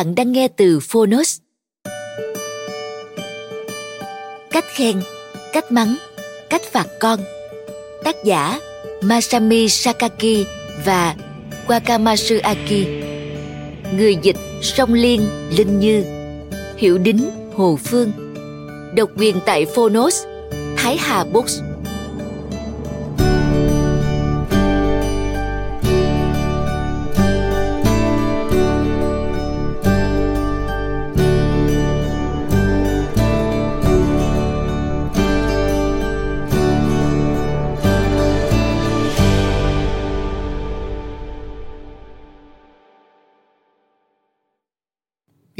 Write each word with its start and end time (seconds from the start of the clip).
Bạn 0.00 0.14
đang 0.14 0.32
nghe 0.32 0.48
từ 0.48 0.80
Phonos. 0.80 1.38
Cách 4.50 4.64
khen, 4.74 5.02
cách 5.52 5.72
mắng, 5.72 5.96
cách 6.50 6.62
phạt 6.72 6.86
con. 7.00 7.20
Tác 8.04 8.16
giả 8.24 8.60
Masami 9.02 9.68
Sakaki 9.68 10.46
và 10.84 11.16
Wakamatsu 11.66 12.40
Aki. 12.42 12.86
Người 13.96 14.16
dịch 14.22 14.36
Song 14.62 14.94
Liên, 14.94 15.28
Linh 15.56 15.80
Như. 15.80 16.04
Hiểu 16.76 16.98
Đính, 16.98 17.30
Hồ 17.54 17.78
Phương. 17.84 18.12
Độc 18.96 19.10
quyền 19.16 19.40
tại 19.46 19.66
Phonos, 19.74 20.24
Thái 20.76 20.96
Hà 20.96 21.24
Books. 21.24 21.60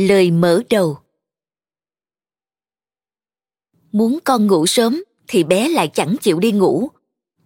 Lời 0.09 0.31
mở 0.31 0.63
đầu 0.71 0.99
Muốn 3.93 4.19
con 4.25 4.47
ngủ 4.47 4.67
sớm 4.67 5.03
thì 5.29 5.45
bé 5.45 5.69
lại 5.69 5.89
chẳng 5.89 6.17
chịu 6.21 6.39
đi 6.39 6.53
ngủ. 6.53 6.89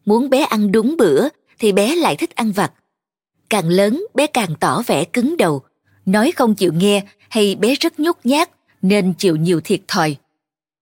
Muốn 0.05 0.31
bé 0.31 0.45
ăn 0.45 0.73
đúng 0.73 0.97
bữa 0.97 1.29
thì 1.59 1.73
bé 1.73 1.97
lại 1.97 2.17
thích 2.17 2.35
ăn 2.35 2.53
vặt. 2.53 2.73
Càng 3.51 3.69
lớn 3.69 4.07
bé 4.15 4.27
càng 4.27 4.55
tỏ 4.61 4.83
vẻ 4.87 5.05
cứng 5.05 5.37
đầu, 5.37 5.63
nói 6.07 6.33
không 6.33 6.55
chịu 6.55 6.73
nghe 6.73 7.07
hay 7.29 7.55
bé 7.55 7.75
rất 7.75 8.01
nhút 8.01 8.17
nhát 8.25 8.51
nên 8.83 9.15
chịu 9.19 9.37
nhiều 9.37 9.61
thiệt 9.61 9.81
thòi. 9.89 10.17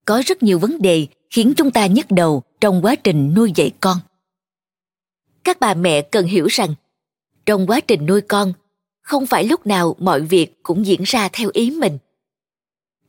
Có 0.04 0.22
rất 0.26 0.42
nhiều 0.42 0.58
vấn 0.58 0.82
đề 0.82 1.06
khiến 1.30 1.52
chúng 1.56 1.70
ta 1.70 1.86
nhức 1.86 2.06
đầu 2.10 2.42
trong 2.60 2.84
quá 2.84 2.94
trình 2.94 3.34
nuôi 3.34 3.52
dạy 3.54 3.72
con. 3.80 3.98
Các 5.44 5.60
bà 5.60 5.74
mẹ 5.74 6.02
cần 6.02 6.26
hiểu 6.26 6.46
rằng 6.46 6.74
trong 7.46 7.66
quá 7.66 7.80
trình 7.80 8.06
nuôi 8.06 8.20
con 8.20 8.52
không 9.02 9.26
phải 9.26 9.44
lúc 9.44 9.66
nào 9.66 9.96
mọi 9.98 10.20
việc 10.20 10.62
cũng 10.62 10.86
diễn 10.86 11.02
ra 11.02 11.28
theo 11.32 11.50
ý 11.52 11.70
mình. 11.70 11.98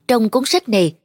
Trong 0.08 0.30
cuốn 0.30 0.46
sách 0.46 0.70
này, 0.70 0.96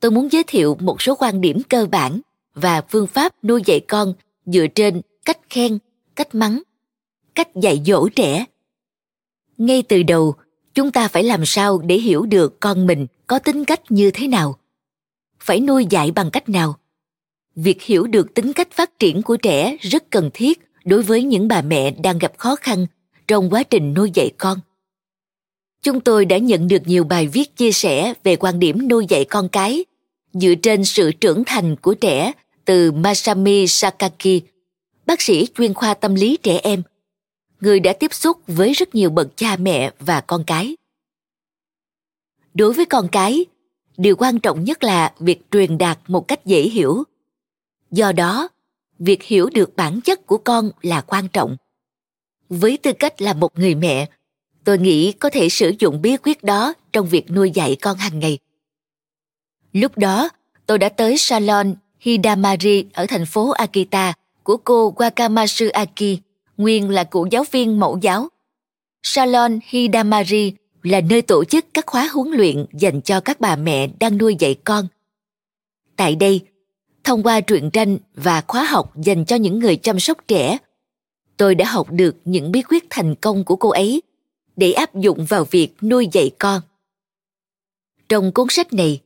tôi 0.00 0.10
muốn 0.10 0.28
giới 0.32 0.42
thiệu 0.46 0.76
một 0.80 1.02
số 1.02 1.14
quan 1.18 1.40
điểm 1.40 1.62
cơ 1.68 1.86
bản 1.86 2.20
và 2.54 2.82
phương 2.90 3.06
pháp 3.06 3.44
nuôi 3.44 3.62
dạy 3.66 3.80
con 3.80 4.14
dựa 4.46 4.66
trên 4.74 5.00
cách 5.24 5.38
khen, 5.50 5.78
cách 6.16 6.34
mắng, 6.34 6.62
cách 7.34 7.48
dạy 7.56 7.82
dỗ 7.86 8.08
trẻ. 8.08 8.44
Ngay 9.58 9.82
từ 9.82 10.02
đầu, 10.02 10.34
chúng 10.74 10.90
ta 10.90 11.08
phải 11.08 11.22
làm 11.22 11.44
sao 11.44 11.78
để 11.78 11.94
hiểu 11.96 12.26
được 12.26 12.60
con 12.60 12.86
mình 12.86 13.06
có 13.26 13.38
tính 13.38 13.64
cách 13.64 13.80
như 13.88 14.10
thế 14.10 14.28
nào? 14.28 14.58
Phải 15.40 15.60
nuôi 15.60 15.86
dạy 15.90 16.10
bằng 16.10 16.30
cách 16.30 16.48
nào? 16.48 16.74
Việc 17.54 17.82
hiểu 17.82 18.06
được 18.06 18.34
tính 18.34 18.52
cách 18.52 18.68
phát 18.72 18.98
triển 18.98 19.22
của 19.22 19.36
trẻ 19.36 19.76
rất 19.80 20.10
cần 20.10 20.30
thiết 20.34 20.60
đối 20.84 21.02
với 21.02 21.22
những 21.22 21.48
bà 21.48 21.62
mẹ 21.62 21.90
đang 21.90 22.18
gặp 22.18 22.32
khó 22.38 22.56
khăn 22.56 22.86
trong 23.28 23.50
quá 23.50 23.62
trình 23.62 23.94
nuôi 23.94 24.10
dạy 24.14 24.30
con. 24.38 24.58
Chúng 25.82 26.00
tôi 26.00 26.24
đã 26.24 26.38
nhận 26.38 26.68
được 26.68 26.82
nhiều 26.86 27.04
bài 27.04 27.26
viết 27.26 27.56
chia 27.56 27.72
sẻ 27.72 28.14
về 28.24 28.36
quan 28.36 28.58
điểm 28.58 28.88
nuôi 28.88 29.06
dạy 29.08 29.24
con 29.24 29.48
cái 29.48 29.84
dựa 30.32 30.54
trên 30.54 30.84
sự 30.84 31.12
trưởng 31.12 31.42
thành 31.46 31.76
của 31.76 31.94
trẻ 31.94 32.32
từ 32.64 32.92
masami 32.92 33.66
sakaki, 33.66 34.42
bác 35.06 35.20
sĩ 35.20 35.46
chuyên 35.58 35.74
khoa 35.74 35.94
tâm 35.94 36.14
lý 36.14 36.38
trẻ 36.42 36.60
em, 36.62 36.82
người 37.60 37.80
đã 37.80 37.92
tiếp 37.92 38.14
xúc 38.14 38.38
với 38.46 38.72
rất 38.72 38.94
nhiều 38.94 39.10
bậc 39.10 39.36
cha 39.36 39.56
mẹ 39.56 39.90
và 40.00 40.20
con 40.20 40.44
cái. 40.46 40.76
Đối 42.54 42.72
với 42.72 42.84
con 42.84 43.08
cái, 43.12 43.44
điều 43.96 44.16
quan 44.16 44.40
trọng 44.40 44.64
nhất 44.64 44.84
là 44.84 45.14
việc 45.18 45.40
truyền 45.50 45.78
đạt 45.78 45.98
một 46.06 46.28
cách 46.28 46.46
dễ 46.46 46.62
hiểu. 46.62 47.04
Do 47.90 48.12
đó, 48.12 48.48
việc 48.98 49.22
hiểu 49.22 49.48
được 49.54 49.76
bản 49.76 50.00
chất 50.00 50.26
của 50.26 50.38
con 50.38 50.70
là 50.82 51.00
quan 51.00 51.28
trọng 51.28 51.56
với 52.52 52.76
tư 52.76 52.92
cách 52.92 53.22
là 53.22 53.32
một 53.32 53.58
người 53.58 53.74
mẹ. 53.74 54.06
Tôi 54.64 54.78
nghĩ 54.78 55.12
có 55.12 55.30
thể 55.30 55.48
sử 55.48 55.72
dụng 55.78 56.02
bí 56.02 56.16
quyết 56.16 56.44
đó 56.44 56.74
trong 56.92 57.08
việc 57.08 57.30
nuôi 57.30 57.50
dạy 57.50 57.76
con 57.80 57.96
hàng 57.96 58.18
ngày. 58.18 58.38
Lúc 59.72 59.98
đó, 59.98 60.28
tôi 60.66 60.78
đã 60.78 60.88
tới 60.88 61.18
salon 61.18 61.74
hidamari 62.00 62.84
ở 62.92 63.06
thành 63.06 63.26
phố 63.26 63.50
akita 63.50 64.12
của 64.42 64.56
cô 64.56 64.94
wakamatsu 64.96 65.70
aki, 65.72 66.20
nguyên 66.56 66.90
là 66.90 67.04
cựu 67.04 67.26
giáo 67.26 67.44
viên 67.50 67.80
mẫu 67.80 67.98
giáo. 68.02 68.28
Salon 69.02 69.58
hidamari 69.66 70.52
là 70.82 71.00
nơi 71.00 71.22
tổ 71.22 71.44
chức 71.44 71.66
các 71.74 71.86
khóa 71.86 72.08
huấn 72.12 72.28
luyện 72.30 72.66
dành 72.72 73.00
cho 73.00 73.20
các 73.20 73.40
bà 73.40 73.56
mẹ 73.56 73.88
đang 74.00 74.18
nuôi 74.18 74.36
dạy 74.38 74.54
con. 74.64 74.88
Tại 75.96 76.14
đây, 76.14 76.40
thông 77.04 77.22
qua 77.22 77.40
truyện 77.40 77.70
tranh 77.70 77.98
và 78.14 78.42
khóa 78.48 78.64
học 78.64 78.92
dành 78.96 79.24
cho 79.24 79.36
những 79.36 79.58
người 79.58 79.76
chăm 79.76 80.00
sóc 80.00 80.18
trẻ 80.28 80.58
tôi 81.42 81.54
đã 81.54 81.64
học 81.68 81.86
được 81.90 82.16
những 82.24 82.52
bí 82.52 82.62
quyết 82.62 82.84
thành 82.90 83.14
công 83.14 83.44
của 83.44 83.56
cô 83.56 83.68
ấy 83.68 84.02
để 84.56 84.72
áp 84.72 84.94
dụng 84.94 85.24
vào 85.24 85.44
việc 85.50 85.82
nuôi 85.82 86.08
dạy 86.12 86.30
con. 86.38 86.62
Trong 88.08 88.32
cuốn 88.32 88.46
sách 88.50 88.72
này, 88.72 89.00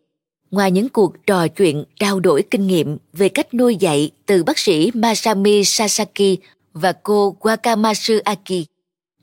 ngoài 0.50 0.70
những 0.70 0.88
cuộc 0.88 1.26
trò 1.26 1.48
chuyện 1.48 1.84
trao 2.00 2.20
đổi 2.20 2.44
kinh 2.50 2.66
nghiệm 2.66 2.96
về 3.12 3.28
cách 3.28 3.54
nuôi 3.54 3.76
dạy 3.76 4.10
từ 4.26 4.44
bác 4.44 4.58
sĩ 4.58 4.90
masami 4.94 5.64
sasaki 5.64 6.38
và 6.72 6.92
cô 6.92 7.36
wakamatsu 7.40 8.20
aki, 8.24 8.66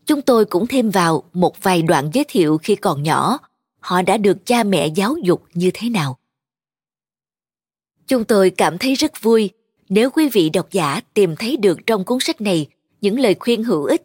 chúng 0.05 0.21
tôi 0.21 0.45
cũng 0.45 0.67
thêm 0.67 0.89
vào 0.89 1.23
một 1.33 1.63
vài 1.63 1.81
đoạn 1.81 2.09
giới 2.13 2.25
thiệu 2.27 2.57
khi 2.57 2.75
còn 2.75 3.03
nhỏ 3.03 3.37
họ 3.79 4.01
đã 4.01 4.17
được 4.17 4.45
cha 4.45 4.63
mẹ 4.63 4.87
giáo 4.87 5.15
dục 5.23 5.43
như 5.53 5.71
thế 5.73 5.89
nào. 5.89 6.17
Chúng 8.07 8.23
tôi 8.23 8.49
cảm 8.49 8.77
thấy 8.77 8.95
rất 8.95 9.21
vui 9.21 9.49
nếu 9.89 10.09
quý 10.09 10.29
vị 10.29 10.49
độc 10.49 10.71
giả 10.71 11.01
tìm 11.13 11.35
thấy 11.35 11.57
được 11.57 11.87
trong 11.87 12.05
cuốn 12.05 12.19
sách 12.19 12.41
này 12.41 12.67
những 13.03 13.19
lời 13.19 13.35
khuyên 13.39 13.63
hữu 13.63 13.83
ích 13.83 14.01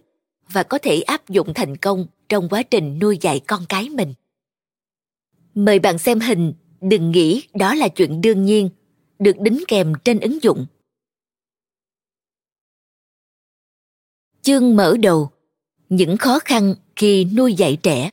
và 0.52 0.62
có 0.62 0.78
thể 0.78 1.00
áp 1.00 1.28
dụng 1.28 1.54
thành 1.54 1.76
công 1.76 2.06
trong 2.28 2.48
quá 2.48 2.62
trình 2.62 2.98
nuôi 2.98 3.18
dạy 3.20 3.40
con 3.46 3.62
cái 3.68 3.88
mình. 3.88 4.14
Mời 5.54 5.78
bạn 5.78 5.98
xem 5.98 6.20
hình 6.20 6.54
đừng 6.80 7.10
nghĩ 7.10 7.42
đó 7.54 7.74
là 7.74 7.88
chuyện 7.88 8.20
đương 8.20 8.44
nhiên, 8.44 8.70
được 9.18 9.40
đính 9.40 9.64
kèm 9.68 9.92
trên 10.04 10.20
ứng 10.20 10.42
dụng. 10.42 10.66
Chương 14.42 14.76
mở 14.76 14.96
đầu. 15.02 15.30
Những 15.88 16.16
khó 16.16 16.38
khăn 16.38 16.74
khi 16.96 17.24
nuôi 17.24 17.54
dạy 17.54 17.78
trẻ. 17.82 18.10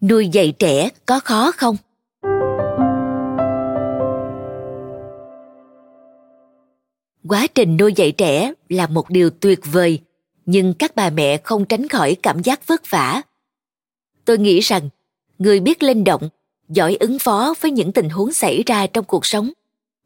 Nuôi 0.00 0.28
dạy 0.28 0.52
trẻ 0.58 0.88
có 1.06 1.20
khó 1.20 1.52
không? 1.56 1.76
Quá 7.28 7.46
trình 7.54 7.76
nuôi 7.76 7.92
dạy 7.96 8.12
trẻ 8.12 8.52
là 8.68 8.86
một 8.86 9.10
điều 9.10 9.30
tuyệt 9.30 9.60
vời, 9.72 10.00
nhưng 10.46 10.74
các 10.74 10.96
bà 10.96 11.10
mẹ 11.10 11.36
không 11.36 11.64
tránh 11.64 11.88
khỏi 11.88 12.16
cảm 12.22 12.42
giác 12.42 12.66
vất 12.66 12.90
vả. 12.90 13.22
Tôi 14.24 14.38
nghĩ 14.38 14.60
rằng, 14.60 14.88
người 15.38 15.60
biết 15.60 15.82
linh 15.82 16.04
động, 16.04 16.28
giỏi 16.68 16.96
ứng 17.00 17.18
phó 17.18 17.54
với 17.60 17.70
những 17.70 17.92
tình 17.92 18.08
huống 18.08 18.32
xảy 18.32 18.62
ra 18.66 18.86
trong 18.86 19.04
cuộc 19.04 19.26
sống 19.26 19.50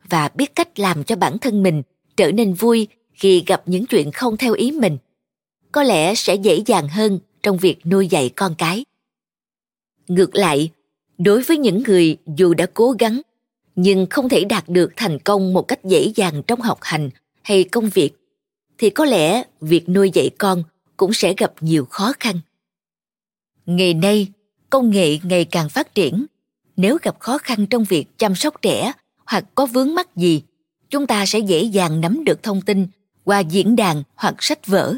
và 0.08 0.30
biết 0.34 0.54
cách 0.54 0.78
làm 0.78 1.04
cho 1.04 1.16
bản 1.16 1.38
thân 1.38 1.62
mình 1.62 1.82
trở 2.16 2.32
nên 2.32 2.54
vui 2.54 2.88
khi 3.12 3.44
gặp 3.46 3.62
những 3.66 3.86
chuyện 3.86 4.12
không 4.12 4.36
theo 4.36 4.52
ý 4.52 4.70
mình, 4.70 4.98
có 5.72 5.82
lẽ 5.82 6.14
sẽ 6.14 6.34
dễ 6.34 6.62
dàng 6.66 6.88
hơn 6.88 7.18
trong 7.42 7.56
việc 7.56 7.86
nuôi 7.86 8.06
dạy 8.06 8.30
con 8.36 8.54
cái 8.58 8.84
ngược 10.08 10.34
lại, 10.34 10.70
đối 11.19 11.43
với 11.43 11.58
những 11.58 11.82
người 11.82 12.16
dù 12.37 12.54
đã 12.54 12.66
cố 12.75 12.94
gắng, 12.99 13.20
nhưng 13.76 14.06
không 14.10 14.28
thể 14.28 14.44
đạt 14.44 14.69
được 14.69 14.93
thành 14.96 15.19
công 15.19 15.52
một 15.52 15.62
cách 15.62 15.84
dễ 15.84 16.12
dàng 16.14 16.43
trong 16.46 16.60
học 16.60 16.78
hành 16.82 17.10
hay 17.43 17.64
công 17.64 17.88
việc, 17.88 18.10
thì 18.78 18.90
có 18.90 19.04
lẽ 19.04 19.43
việc 19.60 19.88
nuôi 19.88 20.10
dạy 20.14 20.31
con 20.38 20.62
cũng 20.96 21.12
sẽ 21.12 21.34
gặp 21.38 21.52
nhiều 21.60 21.84
khó 21.84 22.12
khăn. 22.20 22.40
Ngày 23.66 23.94
nay, 23.94 24.28
công 24.70 24.90
nghệ 24.90 25.19
ngày 25.22 25.44
càng 25.44 25.69
phát 25.69 25.94
triển. 25.94 26.26
Nếu 26.76 26.99
gặp 27.02 27.20
khó 27.20 27.38
khăn 27.38 27.66
trong 27.66 27.84
việc 27.84 28.19
chăm 28.19 28.34
sóc 28.34 28.62
trẻ 28.62 28.93
hoặc 29.26 29.44
có 29.54 29.66
vướng 29.66 29.94
mắc 29.94 30.16
gì, 30.16 30.43
chúng 30.90 31.06
ta 31.06 31.26
sẽ 31.26 31.38
dễ 31.38 31.62
dàng 31.62 32.00
nắm 32.00 32.25
được 32.25 32.43
thông 32.43 32.62
tin 32.62 32.87
qua 33.25 33.40
diễn 33.40 33.76
đàn 33.76 34.02
hoặc 34.14 34.34
sách 34.38 34.66
vở. 34.66 34.94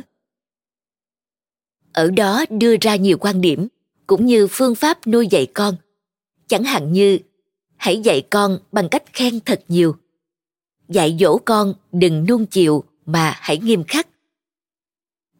Ở 1.93 2.11
đó 2.11 2.45
đưa 2.51 2.77
ra 2.81 2.97
nhiều 2.97 3.19
quan 3.21 3.41
điểm 3.41 3.69
cũng 4.07 4.27
như 4.27 4.47
phương 4.51 4.75
pháp 4.75 5.07
nuôi 5.07 5.27
dạy 5.27 5.47
con. 5.55 5.77
Chẳng 6.47 6.65
hạn 6.65 6.93
như, 6.93 7.19
hãy 7.77 8.01
dạy 8.01 8.23
con 8.31 8.59
bằng 8.73 8.89
cách 8.89 9.03
khen 9.13 9.41
thật 9.41 9.65
nhiều. 9.69 9.97
Dạy 10.89 11.17
dỗ 11.21 11.39
con 11.39 11.75
đừng 11.93 12.27
nuông 12.27 12.47
chiều 12.47 12.85
mà 13.07 13.37
hãy 13.41 13.59
nghiêm 13.59 13.85
khắc. 13.85 14.09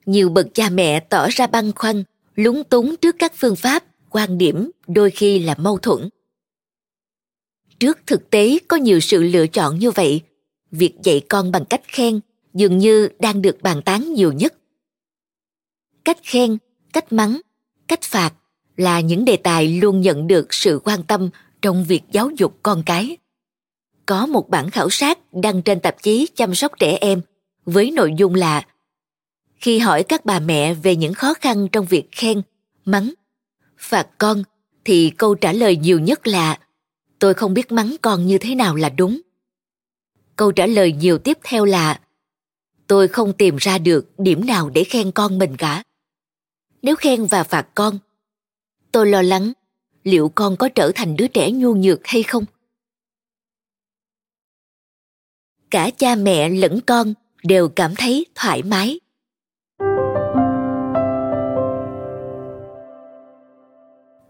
Nhiều 0.07 0.29
bậc 0.29 0.47
cha 0.55 0.71
mẹ 0.71 1.01
tỏ 1.01 1.29
ra 1.31 1.47
băn 1.47 1.73
khoăn, 1.73 2.05
lúng 2.35 2.65
túng 2.65 2.97
trước 2.97 3.17
các 3.19 3.33
phương 3.37 3.57
pháp, 3.57 3.85
quan 4.11 4.39
điểm, 4.39 4.71
đôi 4.87 5.11
khi 5.11 5.39
là 5.39 5.55
mâu 5.59 5.79
thuẫn. 5.79 6.09
Trước 7.79 7.99
thực 8.07 8.31
tế 8.31 8.59
có 8.69 8.77
nhiều 8.77 9.01
sự 9.01 9.23
lựa 9.23 9.47
chọn 9.47 9.79
như 9.79 9.91
vậy, 9.91 10.21
việc 10.71 10.95
dạy 11.03 11.23
con 11.29 11.53
bằng 11.53 11.65
cách 11.65 11.83
khen 11.89 12.21
dường 12.55 12.79
như 12.79 13.09
đang 13.19 13.43
được 13.43 13.63
bàn 13.63 13.83
tán 13.85 14.13
nhiều 14.15 14.33
nhất. 14.33 14.55
Cách 16.05 16.19
khen, 16.23 16.59
cách 16.93 17.13
mắng, 17.13 17.41
cách 17.89 18.03
phạt 18.03 18.35
là 18.77 19.01
những 19.01 19.25
đề 19.25 19.37
tài 19.37 19.69
luôn 19.69 20.01
nhận 20.01 20.27
được 20.27 20.55
sự 20.55 20.81
quan 20.85 21.03
tâm 21.03 21.31
trong 21.63 21.85
việc 21.85 22.03
giáo 22.11 22.31
dục 22.37 22.59
con 22.63 22.83
cái. 22.87 23.17
Có 24.07 24.27
một 24.27 24.49
bản 24.49 24.71
khảo 24.71 24.91
sát 24.91 25.19
đăng 25.33 25.63
trên 25.63 25.81
tạp 25.81 26.03
chí 26.03 26.27
chăm 26.35 26.55
sóc 26.55 26.73
trẻ 26.79 26.99
em 27.01 27.21
với 27.65 27.91
nội 27.91 28.13
dung 28.17 28.35
là 28.35 28.67
khi 29.57 29.79
hỏi 29.79 30.03
các 30.03 30.25
bà 30.25 30.41
mẹ 30.41 30.75
về 30.75 30.97
những 30.97 31.15
khó 31.15 31.35
khăn 31.35 31.69
trong 31.73 31.87
việc 31.87 32.09
khen, 32.13 32.43
mắng, 32.85 33.15
phạt 33.79 34.09
con 34.19 34.43
thì 34.85 35.11
câu 35.11 35.35
trả 35.35 35.53
lời 35.53 35.77
nhiều 35.77 36.01
nhất 36.01 36.27
là 36.27 36.59
tôi 37.19 37.35
không 37.35 37.55
biết 37.55 37.73
mắng 37.73 37.97
con 38.03 38.27
như 38.27 38.39
thế 38.39 38.55
nào 38.55 38.77
là 38.77 38.89
đúng. 38.89 39.21
Câu 40.37 40.53
trả 40.53 40.67
lời 40.67 40.93
nhiều 40.93 41.19
tiếp 41.19 41.39
theo 41.43 41.65
là 41.65 42.01
tôi 42.87 43.09
không 43.09 43.33
tìm 43.33 43.57
ra 43.57 43.79
được 43.79 44.19
điểm 44.19 44.47
nào 44.47 44.71
để 44.71 44.85
khen 44.85 45.11
con 45.13 45.39
mình 45.39 45.57
cả. 45.57 45.83
Nếu 46.83 46.97
khen 46.97 47.27
và 47.27 47.45
phạt 47.45 47.67
con 47.75 47.99
tôi 48.95 49.07
lo 49.07 49.23
lắng. 49.23 49.53
Liệu 50.05 50.33
con 50.35 50.57
có 50.57 50.69
trở 50.69 50.93
thành 50.95 51.17
đứa 51.17 51.29
trẻ 51.29 51.51
nhu 51.51 51.75
nhược 51.75 52.01
hay 52.05 52.23
không? 52.23 52.45
Cả 55.71 55.91
cha 55.97 56.15
mẹ 56.15 56.49
lẫn 56.49 56.81
con 56.87 57.15
đều 57.43 57.69
cảm 57.69 57.95
thấy 57.97 58.27
thoải 58.35 58.63
mái. 58.63 59.01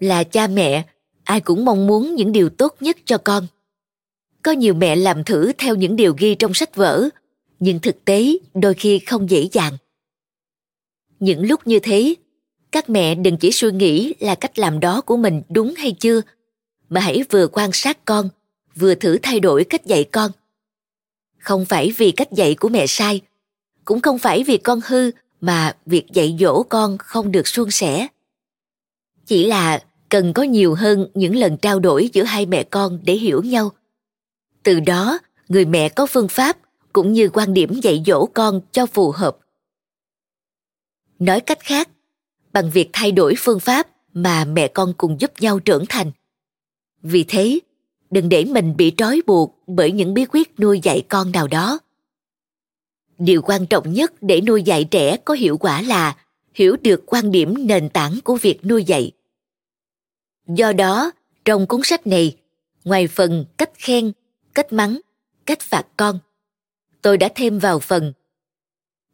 Là 0.00 0.24
cha 0.24 0.46
mẹ, 0.46 0.86
ai 1.24 1.40
cũng 1.40 1.64
mong 1.64 1.86
muốn 1.86 2.14
những 2.14 2.32
điều 2.32 2.48
tốt 2.48 2.76
nhất 2.80 2.96
cho 3.04 3.18
con. 3.18 3.46
Có 4.42 4.52
nhiều 4.52 4.74
mẹ 4.74 4.96
làm 4.96 5.24
thử 5.24 5.52
theo 5.58 5.74
những 5.74 5.96
điều 5.96 6.14
ghi 6.18 6.34
trong 6.34 6.54
sách 6.54 6.76
vở, 6.76 7.08
nhưng 7.58 7.80
thực 7.80 8.04
tế 8.04 8.38
đôi 8.54 8.74
khi 8.74 8.98
không 8.98 9.30
dễ 9.30 9.48
dàng. 9.52 9.72
Những 11.20 11.46
lúc 11.46 11.66
như 11.66 11.78
thế 11.82 12.14
các 12.74 12.90
mẹ 12.90 13.14
đừng 13.14 13.36
chỉ 13.36 13.52
suy 13.52 13.72
nghĩ 13.72 14.14
là 14.20 14.34
cách 14.34 14.58
làm 14.58 14.80
đó 14.80 15.00
của 15.00 15.16
mình 15.16 15.42
đúng 15.48 15.74
hay 15.74 15.92
chưa, 15.92 16.20
mà 16.88 17.00
hãy 17.00 17.24
vừa 17.30 17.46
quan 17.46 17.70
sát 17.72 18.04
con, 18.04 18.28
vừa 18.76 18.94
thử 18.94 19.18
thay 19.22 19.40
đổi 19.40 19.64
cách 19.64 19.86
dạy 19.86 20.04
con. 20.04 20.30
Không 21.38 21.64
phải 21.64 21.92
vì 21.96 22.10
cách 22.10 22.32
dạy 22.32 22.54
của 22.54 22.68
mẹ 22.68 22.86
sai, 22.86 23.20
cũng 23.84 24.00
không 24.00 24.18
phải 24.18 24.44
vì 24.44 24.56
con 24.56 24.80
hư 24.86 25.10
mà 25.40 25.76
việc 25.86 26.06
dạy 26.12 26.36
dỗ 26.40 26.62
con 26.62 26.98
không 26.98 27.32
được 27.32 27.48
suôn 27.48 27.70
sẻ. 27.70 28.06
Chỉ 29.26 29.46
là 29.46 29.82
cần 30.08 30.32
có 30.32 30.42
nhiều 30.42 30.74
hơn 30.74 31.06
những 31.14 31.36
lần 31.36 31.56
trao 31.56 31.80
đổi 31.80 32.10
giữa 32.12 32.22
hai 32.22 32.46
mẹ 32.46 32.64
con 32.64 32.98
để 33.04 33.14
hiểu 33.14 33.42
nhau. 33.42 33.72
Từ 34.62 34.80
đó, 34.80 35.18
người 35.48 35.64
mẹ 35.64 35.88
có 35.88 36.06
phương 36.06 36.28
pháp 36.28 36.58
cũng 36.92 37.12
như 37.12 37.28
quan 37.32 37.54
điểm 37.54 37.80
dạy 37.82 38.02
dỗ 38.06 38.26
con 38.26 38.60
cho 38.72 38.86
phù 38.86 39.10
hợp. 39.10 39.36
Nói 41.18 41.40
cách 41.40 41.60
khác 41.60 41.88
bằng 42.54 42.70
việc 42.70 42.90
thay 42.92 43.12
đổi 43.12 43.34
phương 43.38 43.60
pháp 43.60 43.88
mà 44.12 44.44
mẹ 44.44 44.68
con 44.68 44.92
cùng 44.96 45.20
giúp 45.20 45.32
nhau 45.40 45.60
trưởng 45.60 45.84
thành. 45.88 46.12
Vì 47.02 47.24
thế, 47.28 47.58
đừng 48.10 48.28
để 48.28 48.44
mình 48.44 48.76
bị 48.76 48.92
trói 48.96 49.22
buộc 49.26 49.58
bởi 49.66 49.92
những 49.92 50.14
bí 50.14 50.24
quyết 50.32 50.60
nuôi 50.60 50.80
dạy 50.82 51.02
con 51.08 51.32
nào 51.32 51.48
đó. 51.48 51.78
Điều 53.18 53.42
quan 53.42 53.66
trọng 53.66 53.92
nhất 53.92 54.12
để 54.20 54.40
nuôi 54.40 54.62
dạy 54.62 54.84
trẻ 54.84 55.16
có 55.16 55.34
hiệu 55.34 55.58
quả 55.58 55.82
là 55.82 56.16
hiểu 56.54 56.76
được 56.82 57.02
quan 57.06 57.30
điểm 57.30 57.66
nền 57.66 57.88
tảng 57.88 58.18
của 58.24 58.36
việc 58.36 58.64
nuôi 58.64 58.84
dạy. 58.84 59.12
Do 60.46 60.72
đó, 60.72 61.10
trong 61.44 61.66
cuốn 61.66 61.80
sách 61.84 62.06
này, 62.06 62.36
ngoài 62.84 63.06
phần 63.06 63.44
cách 63.56 63.70
khen, 63.74 64.12
cách 64.54 64.72
mắng, 64.72 65.00
cách 65.46 65.60
phạt 65.60 65.86
con, 65.96 66.18
tôi 67.02 67.18
đã 67.18 67.28
thêm 67.34 67.58
vào 67.58 67.78
phần 67.78 68.12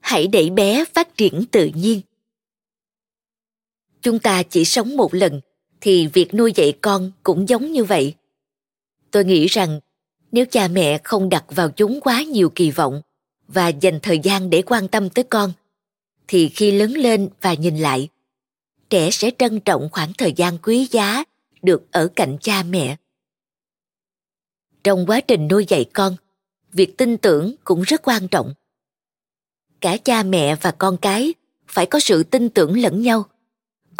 hãy 0.00 0.26
để 0.26 0.50
bé 0.50 0.84
phát 0.84 1.16
triển 1.16 1.44
tự 1.50 1.70
nhiên 1.74 2.00
chúng 4.02 4.18
ta 4.18 4.42
chỉ 4.42 4.64
sống 4.64 4.96
một 4.96 5.14
lần, 5.14 5.40
thì 5.80 6.06
việc 6.06 6.34
nuôi 6.34 6.52
dạy 6.54 6.72
con 6.80 7.12
cũng 7.22 7.48
giống 7.48 7.72
như 7.72 7.84
vậy. 7.84 8.14
Tôi 9.10 9.24
nghĩ 9.24 9.46
rằng, 9.46 9.80
nếu 10.32 10.44
cha 10.50 10.68
mẹ 10.68 11.00
không 11.04 11.28
đặt 11.28 11.44
vào 11.48 11.70
chúng 11.70 12.00
quá 12.00 12.22
nhiều 12.22 12.50
kỳ 12.54 12.70
vọng 12.70 13.02
và 13.48 13.68
dành 13.68 14.00
thời 14.00 14.18
gian 14.18 14.50
để 14.50 14.62
quan 14.66 14.88
tâm 14.88 15.10
tới 15.10 15.24
con, 15.24 15.52
thì 16.28 16.48
khi 16.48 16.72
lớn 16.72 16.92
lên 16.92 17.28
và 17.40 17.54
nhìn 17.54 17.78
lại, 17.78 18.08
trẻ 18.90 19.10
sẽ 19.10 19.30
trân 19.38 19.60
trọng 19.60 19.88
khoảng 19.92 20.12
thời 20.18 20.32
gian 20.32 20.58
quý 20.62 20.86
giá 20.90 21.24
được 21.62 21.92
ở 21.92 22.08
cạnh 22.16 22.36
cha 22.40 22.62
mẹ. 22.62 22.96
Trong 24.84 25.06
quá 25.06 25.20
trình 25.20 25.48
nuôi 25.48 25.64
dạy 25.68 25.84
con, 25.92 26.16
việc 26.72 26.96
tin 26.96 27.16
tưởng 27.16 27.54
cũng 27.64 27.82
rất 27.82 28.00
quan 28.04 28.28
trọng. 28.28 28.54
Cả 29.80 29.96
cha 29.96 30.22
mẹ 30.22 30.56
và 30.56 30.70
con 30.70 30.96
cái 30.96 31.34
phải 31.66 31.86
có 31.86 32.00
sự 32.00 32.22
tin 32.22 32.48
tưởng 32.48 32.78
lẫn 32.78 33.02
nhau 33.02 33.24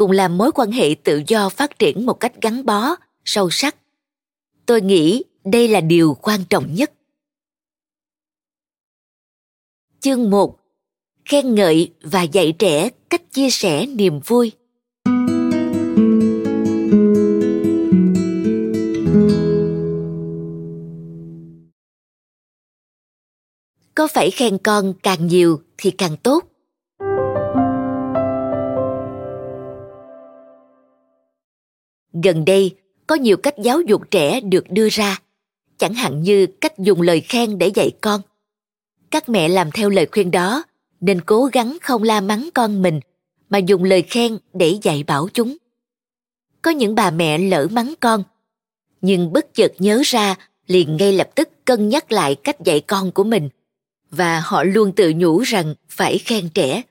cùng 0.01 0.11
làm 0.11 0.39
mối 0.39 0.53
quan 0.55 0.73
hệ 0.73 0.95
tự 1.05 1.23
do 1.27 1.49
phát 1.49 1.79
triển 1.79 2.07
một 2.07 2.15
cách 2.21 2.33
gắn 2.43 2.65
bó, 2.65 2.97
sâu 3.25 3.51
sắc. 3.51 3.77
Tôi 4.67 4.81
nghĩ 4.81 5.25
đây 5.45 5.69
là 5.69 5.81
điều 5.81 6.17
quan 6.23 6.41
trọng 6.51 6.75
nhất. 6.75 6.93
Chương 10.01 10.31
1 10.31 10.59
khen 11.25 11.55
ngợi 11.55 11.93
và 12.03 12.23
dạy 12.23 12.53
trẻ 12.59 12.91
cách 13.11 13.23
chia 13.33 13.51
sẻ 13.51 13.87
niềm 13.87 14.21
vui. 14.27 14.53
Có 23.95 24.09
phải 24.09 24.31
khen 24.31 24.59
con 24.59 24.95
càng 25.03 25.27
nhiều 25.27 25.61
thì 25.79 25.91
càng 25.91 26.17
tốt? 26.17 26.50
Gần 32.23 32.45
đây, 32.45 32.77
có 33.07 33.15
nhiều 33.15 33.37
cách 33.37 33.55
giáo 33.63 33.81
dục 33.81 34.03
trẻ 34.11 34.41
được 34.41 34.65
đưa 34.71 34.89
ra. 34.89 35.19
Chẳng 35.79 35.95
hạn 35.95 36.23
như 36.23 36.47
cách 36.47 36.79
dùng 36.79 37.03
lời 37.03 37.21
khen 37.21 37.59
để 37.59 37.69
dạy 37.69 37.91
con. 38.01 38.21
Các 39.11 39.29
mẹ 39.29 39.49
làm 39.49 39.71
theo 39.71 39.89
lời 39.91 40.07
khuyên 40.13 40.31
đó, 40.31 40.65
nên 41.01 41.21
cố 41.21 41.45
gắng 41.45 41.79
không 41.83 42.03
la 42.03 42.21
mắng 42.21 42.49
con 42.55 42.83
mình, 42.83 43.01
mà 43.51 43.59
dùng 43.59 43.85
lời 43.85 44.03
khen 44.03 44.39
để 44.53 44.79
dạy 44.83 45.05
bảo 45.07 45.29
chúng. 45.35 45.57
Có 46.63 46.71
những 46.71 46.95
bà 46.95 47.11
mẹ 47.11 47.39
lỡ 47.39 47.67
mắng 47.71 47.95
con, 48.01 48.23
nhưng 49.01 49.33
bất 49.33 49.55
chợt 49.55 49.73
nhớ 49.79 50.03
ra, 50.05 50.35
liền 50.67 50.97
ngay 50.97 51.13
lập 51.13 51.31
tức 51.35 51.49
cân 51.65 51.89
nhắc 51.89 52.13
lại 52.13 52.35
cách 52.35 52.61
dạy 52.65 52.81
con 52.81 53.13
của 53.13 53.25
mình, 53.25 53.49
và 54.11 54.41
họ 54.45 54.65
luôn 54.65 54.93
tự 54.93 55.13
nhủ 55.17 55.41
rằng 55.41 55.75
phải 55.89 56.19
khen 56.19 56.49
trẻ. 56.49 56.83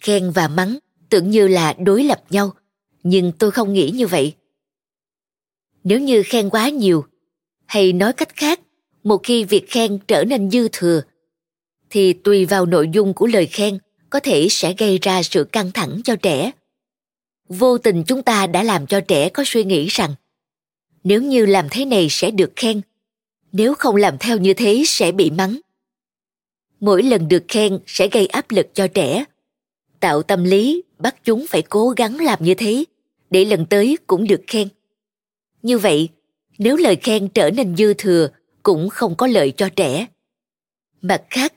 Khen 0.00 0.30
và 0.30 0.48
mắng 0.48 0.78
tưởng 1.08 1.30
như 1.30 1.48
là 1.48 1.72
đối 1.78 2.04
lập 2.04 2.22
nhau 2.30 2.52
nhưng 3.04 3.32
tôi 3.32 3.50
không 3.50 3.72
nghĩ 3.72 3.90
như 3.90 4.06
vậy. 4.06 4.34
Nếu 5.84 6.00
như 6.00 6.22
khen 6.22 6.50
quá 6.50 6.68
nhiều, 6.68 7.04
hay 7.66 7.92
nói 7.92 8.12
cách 8.12 8.36
khác, 8.36 8.60
một 9.02 9.20
khi 9.22 9.44
việc 9.44 9.70
khen 9.70 9.98
trở 10.08 10.24
nên 10.24 10.50
dư 10.50 10.68
thừa, 10.72 11.02
thì 11.90 12.12
tùy 12.12 12.46
vào 12.46 12.66
nội 12.66 12.88
dung 12.92 13.14
của 13.14 13.26
lời 13.26 13.46
khen 13.46 13.78
có 14.10 14.20
thể 14.20 14.46
sẽ 14.50 14.74
gây 14.78 14.98
ra 15.02 15.22
sự 15.22 15.44
căng 15.44 15.70
thẳng 15.72 16.00
cho 16.04 16.16
trẻ. 16.16 16.50
Vô 17.48 17.78
tình 17.78 18.04
chúng 18.06 18.22
ta 18.22 18.46
đã 18.46 18.62
làm 18.62 18.86
cho 18.86 19.00
trẻ 19.00 19.28
có 19.28 19.42
suy 19.46 19.64
nghĩ 19.64 19.86
rằng, 19.86 20.14
nếu 21.04 21.22
như 21.22 21.46
làm 21.46 21.66
thế 21.70 21.84
này 21.84 22.06
sẽ 22.10 22.30
được 22.30 22.52
khen, 22.56 22.80
nếu 23.52 23.74
không 23.74 23.96
làm 23.96 24.18
theo 24.18 24.38
như 24.38 24.54
thế 24.54 24.82
sẽ 24.86 25.12
bị 25.12 25.30
mắng. 25.30 25.60
Mỗi 26.80 27.02
lần 27.02 27.28
được 27.28 27.44
khen 27.48 27.78
sẽ 27.86 28.08
gây 28.08 28.26
áp 28.26 28.50
lực 28.50 28.66
cho 28.74 28.86
trẻ, 28.86 29.24
tạo 30.00 30.22
tâm 30.22 30.44
lý 30.44 30.82
bắt 30.98 31.16
chúng 31.24 31.46
phải 31.46 31.62
cố 31.62 31.88
gắng 31.88 32.16
làm 32.20 32.44
như 32.44 32.54
thế 32.54 32.84
để 33.34 33.44
lần 33.44 33.66
tới 33.66 33.98
cũng 34.06 34.26
được 34.26 34.40
khen. 34.46 34.68
Như 35.62 35.78
vậy, 35.78 36.08
nếu 36.58 36.76
lời 36.76 36.96
khen 36.96 37.28
trở 37.28 37.50
nên 37.50 37.76
dư 37.76 37.94
thừa, 37.94 38.28
cũng 38.62 38.88
không 38.88 39.14
có 39.16 39.26
lợi 39.26 39.52
cho 39.56 39.68
trẻ. 39.68 40.06
Mặt 41.00 41.22
khác, 41.30 41.54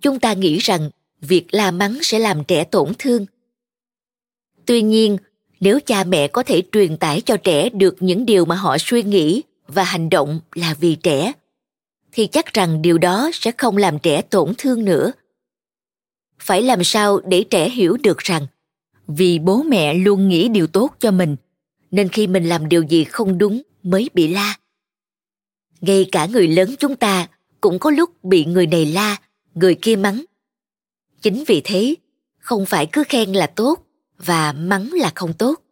chúng 0.00 0.20
ta 0.20 0.32
nghĩ 0.32 0.58
rằng 0.58 0.90
việc 1.20 1.46
la 1.50 1.70
mắng 1.70 1.98
sẽ 2.02 2.18
làm 2.18 2.44
trẻ 2.44 2.64
tổn 2.64 2.92
thương. 2.98 3.26
Tuy 4.66 4.82
nhiên, 4.82 5.18
nếu 5.60 5.80
cha 5.86 6.04
mẹ 6.04 6.28
có 6.28 6.42
thể 6.42 6.62
truyền 6.72 6.96
tải 6.96 7.20
cho 7.20 7.36
trẻ 7.36 7.68
được 7.68 7.96
những 8.00 8.26
điều 8.26 8.44
mà 8.44 8.54
họ 8.54 8.78
suy 8.78 9.02
nghĩ 9.02 9.42
và 9.66 9.84
hành 9.84 10.10
động 10.10 10.40
là 10.54 10.74
vì 10.80 10.94
trẻ, 10.94 11.32
thì 12.12 12.26
chắc 12.26 12.54
rằng 12.54 12.82
điều 12.82 12.98
đó 12.98 13.30
sẽ 13.32 13.52
không 13.58 13.76
làm 13.76 13.98
trẻ 13.98 14.22
tổn 14.22 14.52
thương 14.58 14.84
nữa. 14.84 15.12
Phải 16.38 16.62
làm 16.62 16.84
sao 16.84 17.20
để 17.24 17.44
trẻ 17.50 17.70
hiểu 17.70 17.96
được 18.02 18.18
rằng 18.18 18.46
vì 19.08 19.38
bố 19.38 19.62
mẹ 19.62 19.94
luôn 19.94 20.28
nghĩ 20.28 20.48
điều 20.48 20.66
tốt 20.66 20.94
cho 21.00 21.10
mình, 21.10 21.36
nên 21.90 22.08
khi 22.08 22.26
mình 22.26 22.48
làm 22.48 22.68
điều 22.68 22.82
gì 22.82 23.04
không 23.04 23.38
đúng 23.38 23.62
mới 23.82 24.10
bị 24.14 24.28
la. 24.28 24.58
Ngay 25.80 26.06
cả 26.12 26.26
người 26.26 26.48
lớn 26.48 26.74
chúng 26.78 26.96
ta 26.96 27.28
cũng 27.60 27.78
có 27.78 27.90
lúc 27.90 28.24
bị 28.24 28.44
người 28.44 28.66
này 28.66 28.86
la, 28.86 29.16
người 29.54 29.74
kia 29.82 29.96
mắng. 29.96 30.24
Chính 31.22 31.44
vì 31.46 31.60
thế, 31.64 31.94
không 32.38 32.66
phải 32.66 32.86
cứ 32.92 33.04
khen 33.08 33.32
là 33.32 33.46
tốt 33.46 33.86
và 34.18 34.52
mắng 34.52 34.90
là 34.92 35.12
không 35.14 35.32
tốt. 35.32 35.62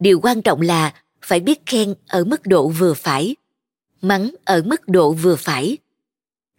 Điều 0.00 0.20
quan 0.20 0.42
trọng 0.42 0.60
là 0.60 0.94
phải 1.22 1.40
biết 1.40 1.66
khen 1.66 1.94
ở 2.06 2.24
mức 2.24 2.46
độ 2.46 2.68
vừa 2.68 2.94
phải, 2.94 3.36
mắng 4.02 4.34
ở 4.44 4.62
mức 4.66 4.88
độ 4.88 5.12
vừa 5.12 5.36
phải. 5.36 5.78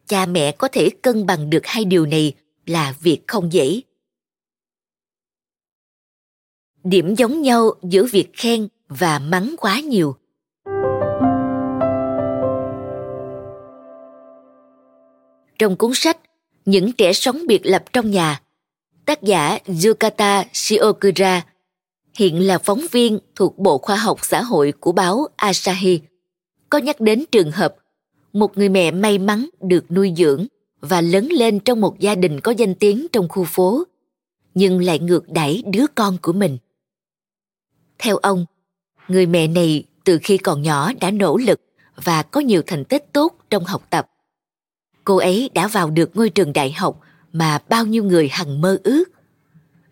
Cha 0.07 0.25
mẹ 0.25 0.51
có 0.51 0.67
thể 0.67 0.89
cân 1.01 1.25
bằng 1.25 1.50
được 1.50 1.65
hai 1.65 1.86
điều 1.86 2.05
này 2.05 2.34
là 2.65 2.96
việc 3.01 3.19
không 3.27 3.53
dễ 3.53 3.81
điểm 6.89 7.15
giống 7.15 7.41
nhau 7.41 7.72
giữa 7.84 8.06
việc 8.12 8.29
khen 8.34 8.67
và 8.89 9.20
mắng 9.20 9.56
quá 9.58 9.79
nhiều 9.79 10.15
trong 15.60 15.75
cuốn 15.75 15.91
sách 15.94 16.17
những 16.65 16.91
trẻ 16.91 17.13
sống 17.13 17.48
biệt 17.48 17.65
lập 17.65 17.84
trong 17.94 18.12
nhà 18.12 18.41
tác 19.06 19.24
giả 19.24 19.60
Yukata 19.86 20.46
Shiokura 20.53 21.46
hiện 22.17 22.48
là 22.48 22.58
phóng 22.58 22.82
viên 22.91 23.20
thuộc 23.36 23.58
Bộ 23.58 23.77
Khoa 23.77 23.96
học 23.96 24.20
Xã 24.22 24.41
hội 24.41 24.74
của 24.79 24.91
báo 24.91 25.27
Asahi, 25.36 26.01
có 26.70 26.77
nhắc 26.77 27.01
đến 27.01 27.24
trường 27.32 27.51
hợp 27.51 27.75
một 28.34 28.58
người 28.58 28.70
mẹ 28.70 28.91
may 28.91 29.17
mắn 29.17 29.50
được 29.62 29.91
nuôi 29.91 30.13
dưỡng 30.17 30.46
và 30.82 31.01
lớn 31.01 31.27
lên 31.32 31.60
trong 31.60 31.82
một 31.82 32.00
gia 32.00 32.15
đình 32.15 32.39
có 32.39 32.51
danh 32.51 32.75
tiếng 32.75 33.08
trong 33.12 33.29
khu 33.29 33.44
phố, 33.44 33.84
nhưng 34.56 34.82
lại 34.86 35.00
ngược 35.00 35.29
đẩy 35.29 35.63
đứa 35.65 35.86
con 35.96 36.17
của 36.22 36.34
mình. 36.34 36.58
Theo 37.99 38.17
ông, 38.17 38.45
người 39.07 39.25
mẹ 39.25 39.47
này 39.47 39.83
từ 40.03 40.19
khi 40.23 40.37
còn 40.37 40.61
nhỏ 40.61 40.91
đã 41.01 41.11
nỗ 41.11 41.37
lực 41.37 41.61
và 41.95 42.23
có 42.23 42.39
nhiều 42.39 42.61
thành 42.67 42.85
tích 42.85 43.13
tốt 43.13 43.33
trong 43.49 43.63
học 43.63 43.87
tập. 43.89 44.09
Cô 45.03 45.17
ấy 45.17 45.49
đã 45.53 45.67
vào 45.67 45.89
được 45.89 46.15
ngôi 46.15 46.29
trường 46.29 46.53
đại 46.53 46.71
học 46.71 46.99
mà 47.33 47.59
bao 47.69 47.85
nhiêu 47.85 48.03
người 48.03 48.29
hằng 48.29 48.61
mơ 48.61 48.77
ước, 48.83 49.03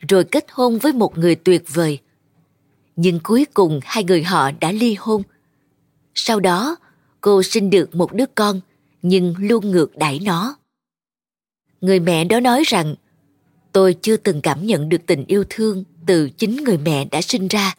rồi 0.08 0.24
kết 0.24 0.46
hôn 0.52 0.78
với 0.78 0.94
một 0.94 1.18
người 1.18 1.36
tuyệt 1.36 1.64
vời. 1.74 2.00
Nhưng 2.96 3.20
cuối 3.24 3.46
cùng 3.54 3.80
hai 3.84 4.04
người 4.04 4.24
họ 4.24 4.52
đã 4.52 4.72
ly 4.72 4.96
hôn. 5.00 5.22
Sau 6.16 6.40
đó, 6.40 6.76
cô 7.22 7.44
sinh 7.44 7.70
được 7.70 7.96
một 7.96 8.14
đứa 8.14 8.26
con 8.36 8.62
nhưng 9.02 9.36
luôn 9.40 9.72
ngược 9.72 9.98
đãi 9.98 10.20
nó. 10.20 10.56
Người 11.82 12.00
mẹ 12.00 12.24
đó 12.24 12.40
nói 12.40 12.64
rằng 12.66 12.96
tôi 13.72 13.96
chưa 14.02 14.18
từng 14.18 14.42
cảm 14.42 14.66
nhận 14.66 14.90
được 14.90 15.06
tình 15.06 15.26
yêu 15.28 15.44
thương 15.50 15.84
từ 16.06 16.30
chính 16.30 16.64
người 16.64 16.78
mẹ 16.78 17.06
đã 17.06 17.22
sinh 17.22 17.48
ra 17.48 17.76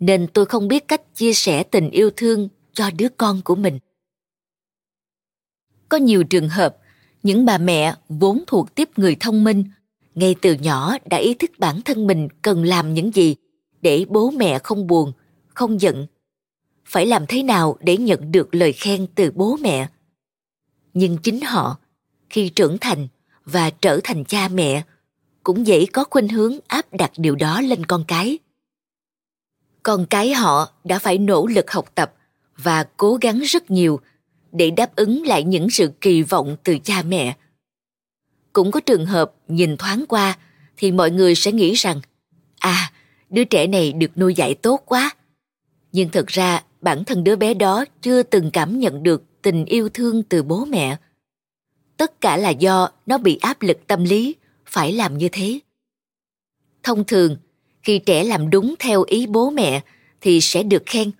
nên 0.00 0.26
tôi 0.34 0.46
không 0.46 0.68
biết 0.68 0.88
cách 0.88 1.14
chia 1.14 1.32
sẻ 1.32 1.62
tình 1.62 1.90
yêu 1.90 2.10
thương 2.16 2.48
cho 2.72 2.90
đứa 2.98 3.08
con 3.16 3.40
của 3.44 3.54
mình. 3.54 3.78
Có 5.88 5.96
nhiều 5.96 6.24
trường 6.24 6.48
hợp, 6.48 6.76
những 7.22 7.44
bà 7.44 7.58
mẹ 7.58 7.94
vốn 8.08 8.44
thuộc 8.46 8.74
tiếp 8.74 8.90
người 8.96 9.16
thông 9.20 9.44
minh, 9.44 9.64
ngay 10.14 10.34
từ 10.42 10.54
nhỏ 10.54 10.96
đã 11.10 11.16
ý 11.16 11.34
thức 11.34 11.50
bản 11.58 11.82
thân 11.82 12.06
mình 12.06 12.28
cần 12.42 12.64
làm 12.64 12.94
những 12.94 13.14
gì 13.14 13.36
để 13.82 14.04
bố 14.08 14.30
mẹ 14.30 14.58
không 14.58 14.86
buồn, 14.86 15.12
không 15.46 15.80
giận. 15.80 16.06
Phải 16.84 17.06
làm 17.06 17.26
thế 17.28 17.42
nào 17.42 17.76
để 17.80 17.96
nhận 17.96 18.32
được 18.32 18.54
lời 18.54 18.72
khen 18.72 19.06
từ 19.14 19.30
bố 19.34 19.56
mẹ? 19.56 19.88
Nhưng 20.94 21.18
chính 21.18 21.40
họ, 21.40 21.78
khi 22.30 22.48
trưởng 22.48 22.78
thành 22.78 23.08
và 23.44 23.70
trở 23.70 24.00
thành 24.04 24.24
cha 24.24 24.48
mẹ, 24.48 24.82
cũng 25.42 25.66
dễ 25.66 25.86
có 25.92 26.04
khuynh 26.10 26.28
hướng 26.28 26.58
áp 26.66 26.86
đặt 26.92 27.12
điều 27.16 27.34
đó 27.36 27.60
lên 27.60 27.86
con 27.86 28.04
cái 28.08 28.38
con 29.86 30.06
cái 30.06 30.34
họ 30.34 30.72
đã 30.84 30.98
phải 30.98 31.18
nỗ 31.18 31.46
lực 31.46 31.70
học 31.70 31.94
tập 31.94 32.14
và 32.56 32.84
cố 32.96 33.18
gắng 33.20 33.40
rất 33.40 33.70
nhiều 33.70 34.00
để 34.52 34.70
đáp 34.70 34.96
ứng 34.96 35.26
lại 35.26 35.44
những 35.44 35.70
sự 35.70 35.92
kỳ 36.00 36.22
vọng 36.22 36.56
từ 36.64 36.78
cha 36.78 37.02
mẹ. 37.02 37.36
Cũng 38.52 38.70
có 38.70 38.80
trường 38.80 39.06
hợp 39.06 39.32
nhìn 39.48 39.76
thoáng 39.76 40.04
qua 40.08 40.38
thì 40.76 40.92
mọi 40.92 41.10
người 41.10 41.34
sẽ 41.34 41.52
nghĩ 41.52 41.72
rằng 41.72 42.00
à 42.58 42.92
đứa 43.30 43.44
trẻ 43.44 43.66
này 43.66 43.92
được 43.92 44.18
nuôi 44.18 44.34
dạy 44.34 44.54
tốt 44.54 44.82
quá. 44.86 45.10
Nhưng 45.92 46.08
thật 46.08 46.26
ra, 46.26 46.62
bản 46.80 47.04
thân 47.04 47.24
đứa 47.24 47.36
bé 47.36 47.54
đó 47.54 47.84
chưa 48.02 48.22
từng 48.22 48.50
cảm 48.50 48.78
nhận 48.78 49.02
được 49.02 49.42
tình 49.42 49.64
yêu 49.64 49.88
thương 49.88 50.22
từ 50.22 50.42
bố 50.42 50.64
mẹ. 50.64 50.96
Tất 51.96 52.20
cả 52.20 52.36
là 52.36 52.50
do 52.50 52.88
nó 53.06 53.18
bị 53.18 53.38
áp 53.40 53.62
lực 53.62 53.86
tâm 53.86 54.04
lý 54.04 54.34
phải 54.66 54.92
làm 54.92 55.18
như 55.18 55.28
thế. 55.32 55.58
Thông 56.82 57.04
thường 57.04 57.36
khi 57.86 57.98
trẻ 57.98 58.24
làm 58.24 58.50
đúng 58.50 58.74
theo 58.78 59.02
ý 59.02 59.26
bố 59.26 59.50
mẹ, 59.50 59.80
thì 60.20 60.40
sẽ 60.40 60.62
được 60.62 60.82
khen. 60.86 61.10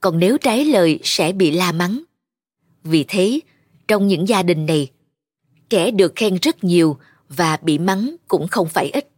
Còn 0.00 0.18
nếu 0.18 0.38
trái 0.38 0.64
lời, 0.64 1.00
sẽ 1.02 1.32
bị 1.32 1.50
la 1.50 1.72
mắng. 1.72 2.02
Vì 2.82 3.04
thế, 3.08 3.40
trong 3.88 4.06
những 4.06 4.28
gia 4.28 4.42
đình 4.42 4.66
này 4.66 4.90
trẻ 5.70 5.90
được 5.90 6.12
khen 6.16 6.38
rất 6.42 6.64
nhiều 6.64 6.96
và 7.28 7.56
bị 7.56 7.78
mắng 7.78 8.16
cũng 8.28 8.48
không 8.48 8.68
phải 8.68 8.90
ít. 8.90 9.08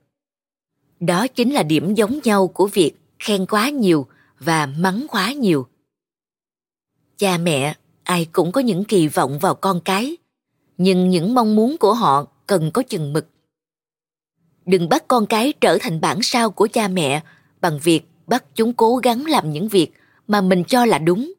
Đó 1.00 1.26
chính 1.28 1.54
là 1.54 1.62
điểm 1.62 1.94
giống 1.94 2.20
nhau 2.24 2.48
của 2.48 2.66
việc 2.66 2.92
khen 3.18 3.46
quá 3.46 3.68
nhiều 3.68 4.06
và 4.38 4.66
mắng 4.66 5.06
quá 5.08 5.32
nhiều. 5.32 5.66
Cha 7.18 7.38
mẹ, 7.38 7.74
ai 8.02 8.26
cũng 8.32 8.52
có 8.52 8.60
những 8.60 8.84
kỳ 8.84 9.08
vọng 9.08 9.38
vào 9.38 9.54
con 9.54 9.80
cái, 9.80 10.16
nhưng 10.78 11.10
những 11.10 11.34
mong 11.34 11.56
muốn 11.56 11.76
của 11.78 11.94
họ 11.94 12.26
cần 12.46 12.70
có 12.70 12.82
chừng 12.82 13.12
mực 13.12 13.28
đừng 14.66 14.88
bắt 14.88 15.04
con 15.08 15.26
cái 15.26 15.52
trở 15.60 15.78
thành 15.80 16.00
bản 16.00 16.18
sao 16.22 16.50
của 16.50 16.68
cha 16.72 16.88
mẹ 16.88 17.22
bằng 17.60 17.78
việc 17.82 18.02
bắt 18.26 18.44
chúng 18.54 18.72
cố 18.72 18.96
gắng 18.96 19.24
làm 19.24 19.52
những 19.52 19.68
việc 19.68 19.92
mà 20.26 20.40
mình 20.40 20.64
cho 20.64 20.84
là 20.84 20.98
đúng, 20.98 21.32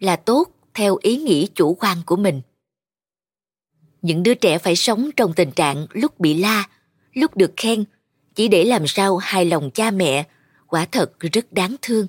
là 0.00 0.16
tốt 0.16 0.48
theo 0.74 0.96
ý 1.02 1.16
nghĩ 1.16 1.48
chủ 1.54 1.76
quan 1.80 1.98
của 2.06 2.16
mình. 2.16 2.40
Những 4.02 4.22
đứa 4.22 4.34
trẻ 4.34 4.58
phải 4.58 4.76
sống 4.76 5.10
trong 5.16 5.32
tình 5.32 5.50
trạng 5.50 5.86
lúc 5.90 6.20
bị 6.20 6.34
la, 6.34 6.68
lúc 7.12 7.36
được 7.36 7.52
khen, 7.56 7.84
chỉ 8.34 8.48
để 8.48 8.64
làm 8.64 8.86
sao 8.86 9.16
hài 9.16 9.44
lòng 9.44 9.70
cha 9.70 9.90
mẹ, 9.90 10.26
quả 10.66 10.86
thật 10.92 11.20
rất 11.20 11.52
đáng 11.52 11.76
thương. 11.82 12.06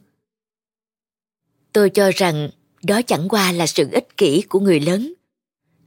Tôi 1.74 1.90
cho 1.90 2.12
rằng 2.16 2.50
đó 2.84 3.02
chẳng 3.02 3.30
qua 3.30 3.52
là 3.52 3.68
sự 3.68 3.90
ích 3.92 4.18
kỷ 4.18 4.42
của 4.42 4.60
người 4.60 4.80
lớn, 4.80 5.14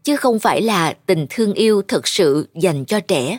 chứ 0.02 0.16
không 0.16 0.38
phải 0.38 0.62
là 0.62 0.92
tình 0.92 1.26
thương 1.30 1.52
yêu 1.52 1.82
thật 1.88 2.08
sự 2.08 2.48
dành 2.54 2.84
cho 2.84 3.00
trẻ 3.00 3.38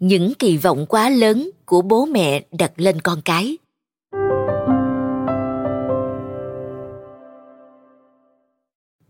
những 0.00 0.32
kỳ 0.38 0.56
vọng 0.56 0.86
quá 0.88 1.10
lớn 1.10 1.50
của 1.66 1.82
bố 1.82 2.06
mẹ 2.06 2.44
đặt 2.58 2.72
lên 2.76 3.00
con 3.00 3.22
cái. 3.24 3.58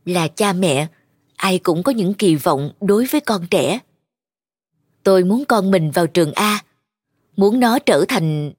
Là 0.04 0.28
cha 0.28 0.52
mẹ, 0.52 0.86
ai 1.36 1.58
cũng 1.58 1.82
có 1.82 1.92
những 1.92 2.14
kỳ 2.14 2.34
vọng 2.34 2.70
đối 2.80 3.06
với 3.06 3.20
con 3.20 3.46
trẻ. 3.50 3.78
Tôi 5.02 5.24
muốn 5.24 5.44
con 5.44 5.70
mình 5.70 5.90
vào 5.90 6.06
trường 6.06 6.32
a, 6.32 6.64
muốn 7.36 7.60
nó 7.60 7.78
trở 7.78 8.04
thành 8.08 8.52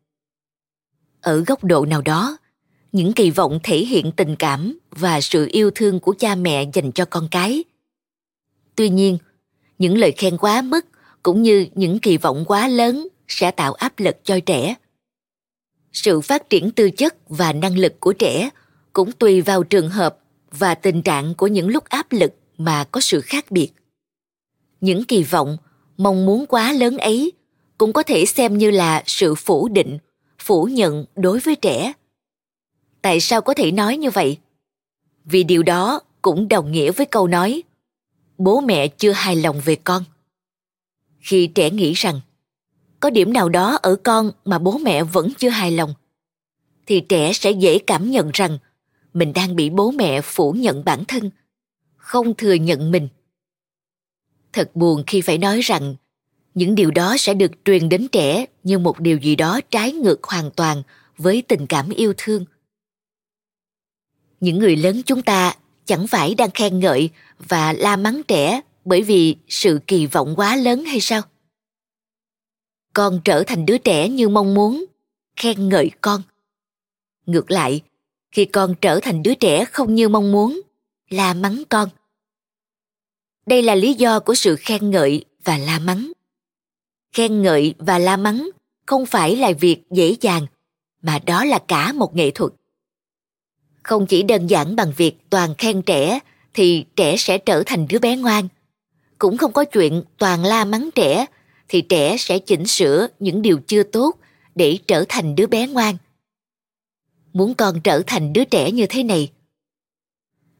ở 1.21 1.43
góc 1.47 1.63
độ 1.63 1.85
nào 1.85 2.01
đó, 2.01 2.37
những 2.91 3.13
kỳ 3.13 3.31
vọng 3.31 3.59
thể 3.63 3.77
hiện 3.77 4.11
tình 4.11 4.35
cảm 4.35 4.79
và 4.91 5.21
sự 5.21 5.47
yêu 5.51 5.71
thương 5.75 5.99
của 5.99 6.15
cha 6.19 6.35
mẹ 6.35 6.65
dành 6.73 6.91
cho 6.91 7.05
con 7.05 7.27
cái. 7.31 7.63
Tuy 8.75 8.89
nhiên, 8.89 9.17
những 9.79 9.97
lời 9.97 10.11
khen 10.17 10.37
quá 10.37 10.61
mức 10.61 10.85
cũng 11.23 11.41
như 11.41 11.67
những 11.75 11.99
kỳ 11.99 12.17
vọng 12.17 12.43
quá 12.47 12.67
lớn 12.67 13.07
sẽ 13.27 13.51
tạo 13.51 13.73
áp 13.73 13.99
lực 13.99 14.15
cho 14.23 14.39
trẻ. 14.45 14.75
Sự 15.91 16.21
phát 16.21 16.49
triển 16.49 16.71
tư 16.71 16.89
chất 16.91 17.15
và 17.29 17.53
năng 17.53 17.77
lực 17.77 17.99
của 17.99 18.13
trẻ 18.13 18.49
cũng 18.93 19.11
tùy 19.11 19.41
vào 19.41 19.63
trường 19.63 19.89
hợp 19.89 20.17
và 20.51 20.75
tình 20.75 21.01
trạng 21.01 21.35
của 21.35 21.47
những 21.47 21.67
lúc 21.67 21.85
áp 21.85 22.11
lực 22.11 22.33
mà 22.57 22.83
có 22.83 23.01
sự 23.01 23.21
khác 23.21 23.51
biệt. 23.51 23.71
Những 24.81 25.03
kỳ 25.03 25.23
vọng, 25.23 25.57
mong 25.97 26.25
muốn 26.25 26.45
quá 26.45 26.73
lớn 26.73 26.97
ấy 26.97 27.31
cũng 27.77 27.93
có 27.93 28.03
thể 28.03 28.25
xem 28.25 28.57
như 28.57 28.71
là 28.71 29.03
sự 29.05 29.35
phủ 29.35 29.67
định, 29.67 29.97
phủ 30.39 30.65
nhận 30.65 31.05
đối 31.15 31.39
với 31.39 31.55
trẻ. 31.55 31.93
Tại 33.01 33.19
sao 33.19 33.41
có 33.41 33.53
thể 33.53 33.71
nói 33.71 33.97
như 33.97 34.09
vậy? 34.09 34.37
Vì 35.25 35.43
điều 35.43 35.63
đó 35.63 35.99
cũng 36.21 36.47
đồng 36.47 36.71
nghĩa 36.71 36.91
với 36.91 37.05
câu 37.05 37.27
nói, 37.27 37.63
bố 38.37 38.61
mẹ 38.61 38.87
chưa 38.87 39.11
hài 39.11 39.35
lòng 39.35 39.61
về 39.65 39.75
con 39.75 40.03
khi 41.19 41.47
trẻ 41.47 41.69
nghĩ 41.69 41.93
rằng, 41.93 42.21
có 42.99 43.09
điểm 43.09 43.33
nào 43.33 43.49
đó 43.49 43.77
ở 43.81 43.95
con 43.95 44.31
mà 44.45 44.59
bố 44.59 44.77
mẹ 44.77 45.03
vẫn 45.03 45.31
chưa 45.37 45.49
hài 45.49 45.71
lòng, 45.71 45.93
thì 46.85 46.99
trẻ 46.99 47.33
sẽ 47.33 47.51
dễ 47.51 47.79
cảm 47.79 48.11
nhận 48.11 48.29
rằng 48.33 48.57
mình 49.13 49.33
đang 49.33 49.55
bị 49.55 49.69
bố 49.69 49.91
mẹ 49.91 50.21
phủ 50.21 50.51
nhận 50.51 50.85
bản 50.85 51.05
thân, 51.05 51.29
không 51.97 52.33
thừa 52.33 52.53
nhận 52.53 52.91
mình. 52.91 53.07
Thật 54.53 54.75
buồn 54.75 55.03
khi 55.07 55.21
phải 55.21 55.37
nói 55.37 55.61
rằng 55.61 55.95
những 56.53 56.75
điều 56.75 56.91
đó 56.91 57.15
sẽ 57.19 57.33
được 57.33 57.51
truyền 57.65 57.89
đến 57.89 58.07
trẻ 58.07 58.45
như 58.63 58.79
một 58.79 58.99
điều 58.99 59.17
gì 59.17 59.35
đó 59.35 59.59
trái 59.71 59.91
ngược 59.91 60.23
hoàn 60.23 60.51
toàn 60.51 60.83
với 61.17 61.43
tình 61.47 61.67
cảm 61.67 61.89
yêu 61.89 62.13
thương. 62.17 62.45
Những 64.39 64.59
người 64.59 64.75
lớn 64.75 65.01
chúng 65.05 65.21
ta 65.21 65.55
chẳng 65.85 66.07
phải 66.07 66.35
đang 66.35 66.51
khen 66.51 66.79
ngợi 66.79 67.09
và 67.39 67.73
la 67.73 67.95
mắng 67.95 68.21
trẻ 68.27 68.61
bởi 68.85 69.01
vì 69.01 69.35
sự 69.47 69.79
kỳ 69.87 70.05
vọng 70.05 70.33
quá 70.37 70.55
lớn 70.55 70.83
hay 70.83 70.99
sao? 70.99 71.21
Con 72.93 73.21
trở 73.25 73.43
thành 73.47 73.65
đứa 73.65 73.77
trẻ 73.77 74.09
như 74.09 74.29
mong 74.29 74.53
muốn, 74.53 74.85
khen 75.35 75.69
ngợi 75.69 75.91
con. 76.01 76.21
Ngược 77.25 77.51
lại, 77.51 77.81
khi 78.31 78.45
con 78.45 78.75
trở 78.81 78.99
thành 78.99 79.23
đứa 79.23 79.33
trẻ 79.33 79.65
không 79.65 79.95
như 79.95 80.09
mong 80.09 80.31
muốn, 80.31 80.61
la 81.09 81.33
mắng 81.33 81.63
con. 81.69 81.89
Đây 83.45 83.61
là 83.61 83.75
lý 83.75 83.93
do 83.93 84.19
của 84.19 84.35
sự 84.35 84.55
khen 84.55 84.91
ngợi 84.91 85.25
và 85.43 85.57
la 85.57 85.79
mắng. 85.79 86.11
Khen 87.11 87.41
ngợi 87.41 87.73
và 87.77 87.99
la 87.99 88.17
mắng 88.17 88.49
không 88.85 89.05
phải 89.05 89.35
là 89.35 89.51
việc 89.59 89.83
dễ 89.91 90.15
dàng, 90.21 90.47
mà 91.01 91.19
đó 91.25 91.45
là 91.45 91.59
cả 91.67 91.93
một 91.93 92.15
nghệ 92.15 92.31
thuật. 92.31 92.53
Không 93.83 94.05
chỉ 94.05 94.23
đơn 94.23 94.47
giản 94.47 94.75
bằng 94.75 94.93
việc 94.97 95.17
toàn 95.29 95.55
khen 95.57 95.81
trẻ, 95.81 96.19
thì 96.53 96.85
trẻ 96.95 97.17
sẽ 97.17 97.37
trở 97.37 97.63
thành 97.65 97.87
đứa 97.89 97.99
bé 97.99 98.17
ngoan 98.17 98.47
cũng 99.19 99.37
không 99.37 99.53
có 99.53 99.65
chuyện 99.65 100.03
toàn 100.17 100.43
la 100.43 100.65
mắng 100.65 100.89
trẻ, 100.95 101.25
thì 101.67 101.81
trẻ 101.81 102.17
sẽ 102.17 102.39
chỉnh 102.39 102.67
sửa 102.67 103.07
những 103.19 103.41
điều 103.41 103.59
chưa 103.67 103.83
tốt 103.83 104.15
để 104.55 104.77
trở 104.87 105.05
thành 105.09 105.35
đứa 105.35 105.47
bé 105.47 105.67
ngoan. 105.67 105.97
Muốn 107.33 107.53
con 107.53 107.81
trở 107.81 108.01
thành 108.07 108.33
đứa 108.33 108.45
trẻ 108.45 108.71
như 108.71 108.85
thế 108.89 109.03
này, 109.03 109.31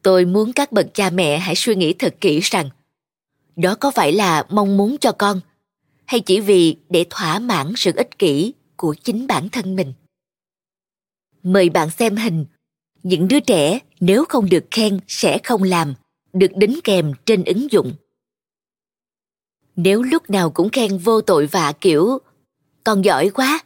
tôi 0.04 0.26
muốn 0.26 0.54
các 0.54 0.72
bậc 0.72 0.94
cha 0.94 1.10
mẹ 1.10 1.38
hãy 1.38 1.56
suy 1.56 1.76
nghĩ 1.76 1.94
thật 1.94 2.16
kỹ 2.22 2.40
rằng, 2.40 2.70
đó 3.56 3.76
có 3.76 3.92
phải 3.92 4.14
là 4.14 4.44
mong 4.50 4.78
muốn 4.78 4.98
cho 4.98 5.12
con, 5.12 5.42
hay 6.06 6.20
chỉ 6.20 6.40
vì 6.40 6.76
để 6.90 7.06
thỏa 7.10 7.40
mãn 7.40 7.74
sự 7.76 7.92
ích 7.96 8.20
kỷ 8.20 8.54
của 8.76 8.96
chính 9.04 9.28
bản 9.28 9.50
thân 9.50 9.76
mình. 9.76 9.94
Mời 11.44 11.70
bạn 11.70 11.90
xem 11.90 12.16
hình, 12.16 12.46
những 13.04 13.28
đứa 13.28 13.40
trẻ 13.40 13.80
nếu 14.00 14.26
không 14.30 14.50
được 14.50 14.66
khen 14.72 15.00
sẽ 15.08 15.40
không 15.44 15.64
làm, 15.64 15.94
được 16.34 16.52
đính 16.56 16.80
kèm 16.84 17.12
trên 17.26 17.44
ứng 17.44 17.72
dụng 17.72 17.94
nếu 19.84 20.02
lúc 20.02 20.30
nào 20.30 20.50
cũng 20.50 20.70
khen 20.70 20.98
vô 20.98 21.22
tội 21.22 21.46
vạ, 21.46 21.74
kiểu, 21.82 22.18
con 22.84 23.06
giỏi 23.06 23.30
quá, 23.30 23.60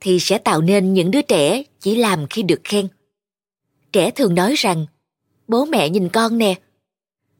thì 0.00 0.18
sẽ 0.20 0.38
tạo 0.38 0.60
nên 0.60 0.92
những 0.92 1.10
đứa 1.10 1.22
trẻ 1.22 1.62
chỉ 1.80 1.96
làm 1.96 2.26
khi 2.30 2.42
được 2.42 2.60
khen. 2.64 2.88
Trẻ 3.92 4.10
thường 4.10 4.34
nói 4.34 4.54
rằng, 4.56 4.86
bố 5.48 5.64
mẹ 5.64 5.88
nhìn 5.88 6.08
con 6.08 6.38
nè. 6.38 6.54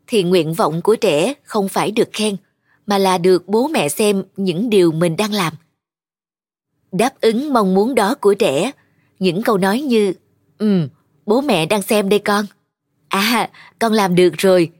Thì 0.06 0.22
nguyện 0.22 0.54
vọng 0.54 0.82
của 0.82 0.96
trẻ 0.96 1.34
không 1.42 1.68
phải 1.68 1.90
được 1.90 2.08
khen, 2.12 2.36
mà 2.86 2.98
là 2.98 3.18
được 3.18 3.48
bố 3.48 3.68
mẹ 3.68 3.88
xem 3.88 4.24
những 4.36 4.70
điều 4.70 4.92
mình 4.92 5.16
đang 5.16 5.32
làm. 5.32 5.54
Đáp 6.92 7.20
ứng 7.20 7.52
mong 7.52 7.74
muốn 7.74 7.94
đó 7.94 8.14
của 8.14 8.34
trẻ, 8.34 8.70
những 9.18 9.42
câu 9.42 9.58
nói 9.58 9.80
như 9.80 10.12
ừ 10.58 10.88
bố 11.26 11.40
mẹ 11.40 11.66
đang 11.66 11.82
xem 11.82 12.08
đây 12.08 12.18
con. 12.18 12.44
À 13.08 13.50
con 13.78 13.92
làm 13.92 14.14
được 14.14 14.34
rồi. 14.38 14.72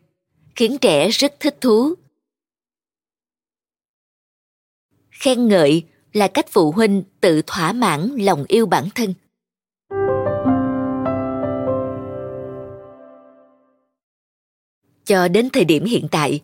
Khiến 0.55 0.79
trẻ 0.79 1.09
rất 1.09 1.35
thích 1.41 1.61
thú 1.61 1.95
khen 5.21 5.49
ngợi 5.49 5.83
là 6.13 6.29
cách 6.29 6.47
phụ 6.51 6.73
huynh 6.73 7.03
tự 7.21 7.43
thỏa 7.47 7.73
mãn 7.73 8.17
lòng 8.17 8.45
yêu 8.49 8.67
bản 8.67 8.89
thân 8.95 9.15
cho 15.05 15.29
đến 15.29 15.51
thời 15.51 15.65
điểm 15.65 15.85
hiện 15.85 16.09
tại 16.11 16.41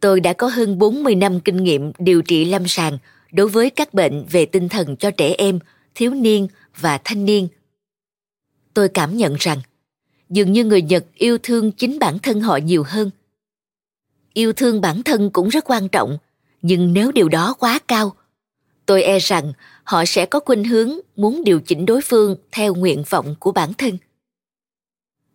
tôi 0.00 0.20
đã 0.20 0.32
có 0.32 0.46
hơn 0.46 0.78
40 0.78 1.14
năm 1.14 1.40
kinh 1.40 1.64
nghiệm 1.64 1.92
điều 1.98 2.22
trị 2.22 2.44
lâm 2.44 2.68
sàng 2.68 2.98
đối 3.32 3.48
với 3.48 3.70
các 3.70 3.94
bệnh 3.94 4.24
về 4.30 4.46
tinh 4.46 4.68
thần 4.68 4.96
cho 4.96 5.10
trẻ 5.10 5.34
em, 5.38 5.58
thiếu 5.94 6.14
niên 6.14 6.48
và 6.80 6.98
thanh 7.04 7.24
niên. 7.24 7.48
Tôi 8.74 8.88
cảm 8.88 9.16
nhận 9.16 9.36
rằng 9.38 9.60
dường 10.30 10.52
như 10.52 10.64
người 10.64 10.82
Nhật 10.82 11.04
yêu 11.14 11.38
thương 11.42 11.72
chính 11.72 11.98
bản 11.98 12.18
thân 12.18 12.40
họ 12.40 12.56
nhiều 12.56 12.84
hơn. 12.86 13.10
Yêu 14.32 14.52
thương 14.52 14.80
bản 14.80 15.02
thân 15.02 15.30
cũng 15.30 15.48
rất 15.48 15.64
quan 15.70 15.88
trọng, 15.88 16.18
nhưng 16.62 16.92
nếu 16.92 17.12
điều 17.12 17.28
đó 17.28 17.54
quá 17.58 17.78
cao, 17.88 18.12
tôi 18.86 19.02
e 19.02 19.18
rằng 19.18 19.52
họ 19.84 20.04
sẽ 20.04 20.26
có 20.26 20.40
khuynh 20.40 20.64
hướng 20.64 20.92
muốn 21.16 21.44
điều 21.44 21.60
chỉnh 21.60 21.86
đối 21.86 22.00
phương 22.00 22.36
theo 22.52 22.74
nguyện 22.74 23.02
vọng 23.10 23.34
của 23.40 23.52
bản 23.52 23.74
thân. 23.74 23.98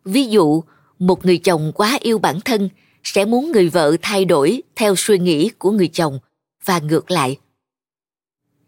Ví 0.05 0.25
dụ, 0.25 0.63
một 0.99 1.25
người 1.25 1.37
chồng 1.37 1.71
quá 1.75 1.97
yêu 2.01 2.19
bản 2.19 2.41
thân 2.45 2.69
sẽ 3.03 3.25
muốn 3.25 3.51
người 3.51 3.69
vợ 3.69 3.95
thay 4.01 4.25
đổi 4.25 4.63
theo 4.75 4.95
suy 4.95 5.19
nghĩ 5.19 5.49
của 5.49 5.71
người 5.71 5.87
chồng 5.87 6.19
và 6.65 6.79
ngược 6.79 7.11
lại 7.11 7.37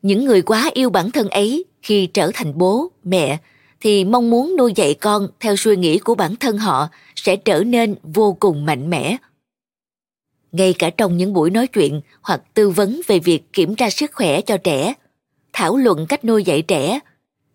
những 0.05 0.25
người 0.25 0.41
quá 0.41 0.71
yêu 0.73 0.89
bản 0.89 1.11
thân 1.11 1.29
ấy 1.29 1.65
khi 1.81 2.07
trở 2.07 2.31
thành 2.33 2.57
bố 2.57 2.91
mẹ 3.03 3.37
thì 3.81 4.05
mong 4.05 4.29
muốn 4.29 4.55
nuôi 4.57 4.73
dạy 4.75 4.93
con 4.93 5.27
theo 5.39 5.55
suy 5.55 5.75
nghĩ 5.75 5.99
của 5.99 6.15
bản 6.15 6.35
thân 6.35 6.57
họ 6.57 6.89
sẽ 7.15 7.35
trở 7.35 7.63
nên 7.63 7.95
vô 8.03 8.37
cùng 8.39 8.65
mạnh 8.65 8.89
mẽ 8.89 9.17
ngay 10.55 10.73
cả 10.79 10.89
trong 10.89 11.17
những 11.17 11.33
buổi 11.33 11.49
nói 11.49 11.67
chuyện 11.67 12.01
hoặc 12.21 12.41
tư 12.53 12.69
vấn 12.69 13.01
về 13.07 13.19
việc 13.19 13.53
kiểm 13.53 13.75
tra 13.75 13.89
sức 13.89 14.11
khỏe 14.13 14.41
cho 14.41 14.57
trẻ, 14.57 14.93
thảo 15.53 15.77
luận 15.77 16.05
cách 16.09 16.25
nuôi 16.25 16.43
dạy 16.43 16.61
trẻ, 16.61 16.99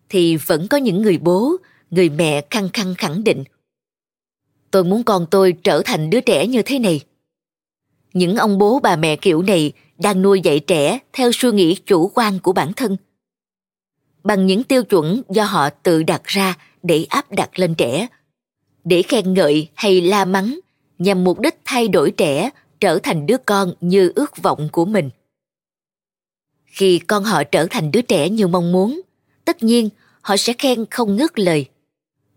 thì 0.09 0.35
vẫn 0.35 0.67
có 0.67 0.77
những 0.77 1.01
người 1.01 1.17
bố, 1.17 1.55
người 1.91 2.09
mẹ 2.09 2.41
khăng 2.49 2.69
khăng 2.69 2.95
khẳng 2.95 3.23
định, 3.23 3.43
tôi 4.71 4.83
muốn 4.83 5.03
con 5.03 5.25
tôi 5.31 5.53
trở 5.63 5.81
thành 5.85 6.09
đứa 6.09 6.21
trẻ 6.21 6.47
như 6.47 6.61
thế 6.61 6.79
này. 6.79 7.01
Những 8.13 8.35
ông 8.35 8.57
bố 8.57 8.79
bà 8.79 8.95
mẹ 8.95 9.15
kiểu 9.15 9.41
này 9.41 9.71
đang 9.97 10.21
nuôi 10.21 10.41
dạy 10.41 10.59
trẻ 10.59 10.99
theo 11.13 11.31
suy 11.31 11.51
nghĩ 11.51 11.75
chủ 11.85 12.11
quan 12.15 12.39
của 12.39 12.53
bản 12.53 12.73
thân, 12.73 12.97
bằng 14.23 14.45
những 14.45 14.63
tiêu 14.63 14.83
chuẩn 14.83 15.21
do 15.29 15.43
họ 15.43 15.69
tự 15.69 16.03
đặt 16.03 16.21
ra 16.25 16.57
để 16.83 17.05
áp 17.09 17.31
đặt 17.31 17.59
lên 17.59 17.75
trẻ, 17.75 18.07
để 18.83 19.01
khen 19.01 19.33
ngợi 19.33 19.67
hay 19.75 20.01
la 20.01 20.25
mắng 20.25 20.59
nhằm 20.99 21.23
mục 21.23 21.39
đích 21.39 21.55
thay 21.65 21.87
đổi 21.87 22.11
trẻ 22.11 22.49
trở 22.81 22.99
thành 23.03 23.25
đứa 23.25 23.37
con 23.37 23.73
như 23.81 24.11
ước 24.15 24.37
vọng 24.37 24.69
của 24.71 24.85
mình 24.85 25.09
khi 26.65 26.99
con 26.99 27.23
họ 27.23 27.43
trở 27.43 27.67
thành 27.69 27.91
đứa 27.91 28.01
trẻ 28.01 28.29
như 28.29 28.47
mong 28.47 28.71
muốn 28.71 29.01
tất 29.45 29.63
nhiên 29.63 29.89
họ 30.21 30.37
sẽ 30.37 30.53
khen 30.53 30.85
không 30.91 31.15
ngớt 31.15 31.39
lời 31.39 31.65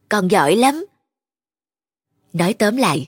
con 0.09 0.31
giỏi 0.31 0.57
lắm 0.57 0.85
Nói 2.35 2.55
tóm 2.55 2.77
lại, 2.77 3.07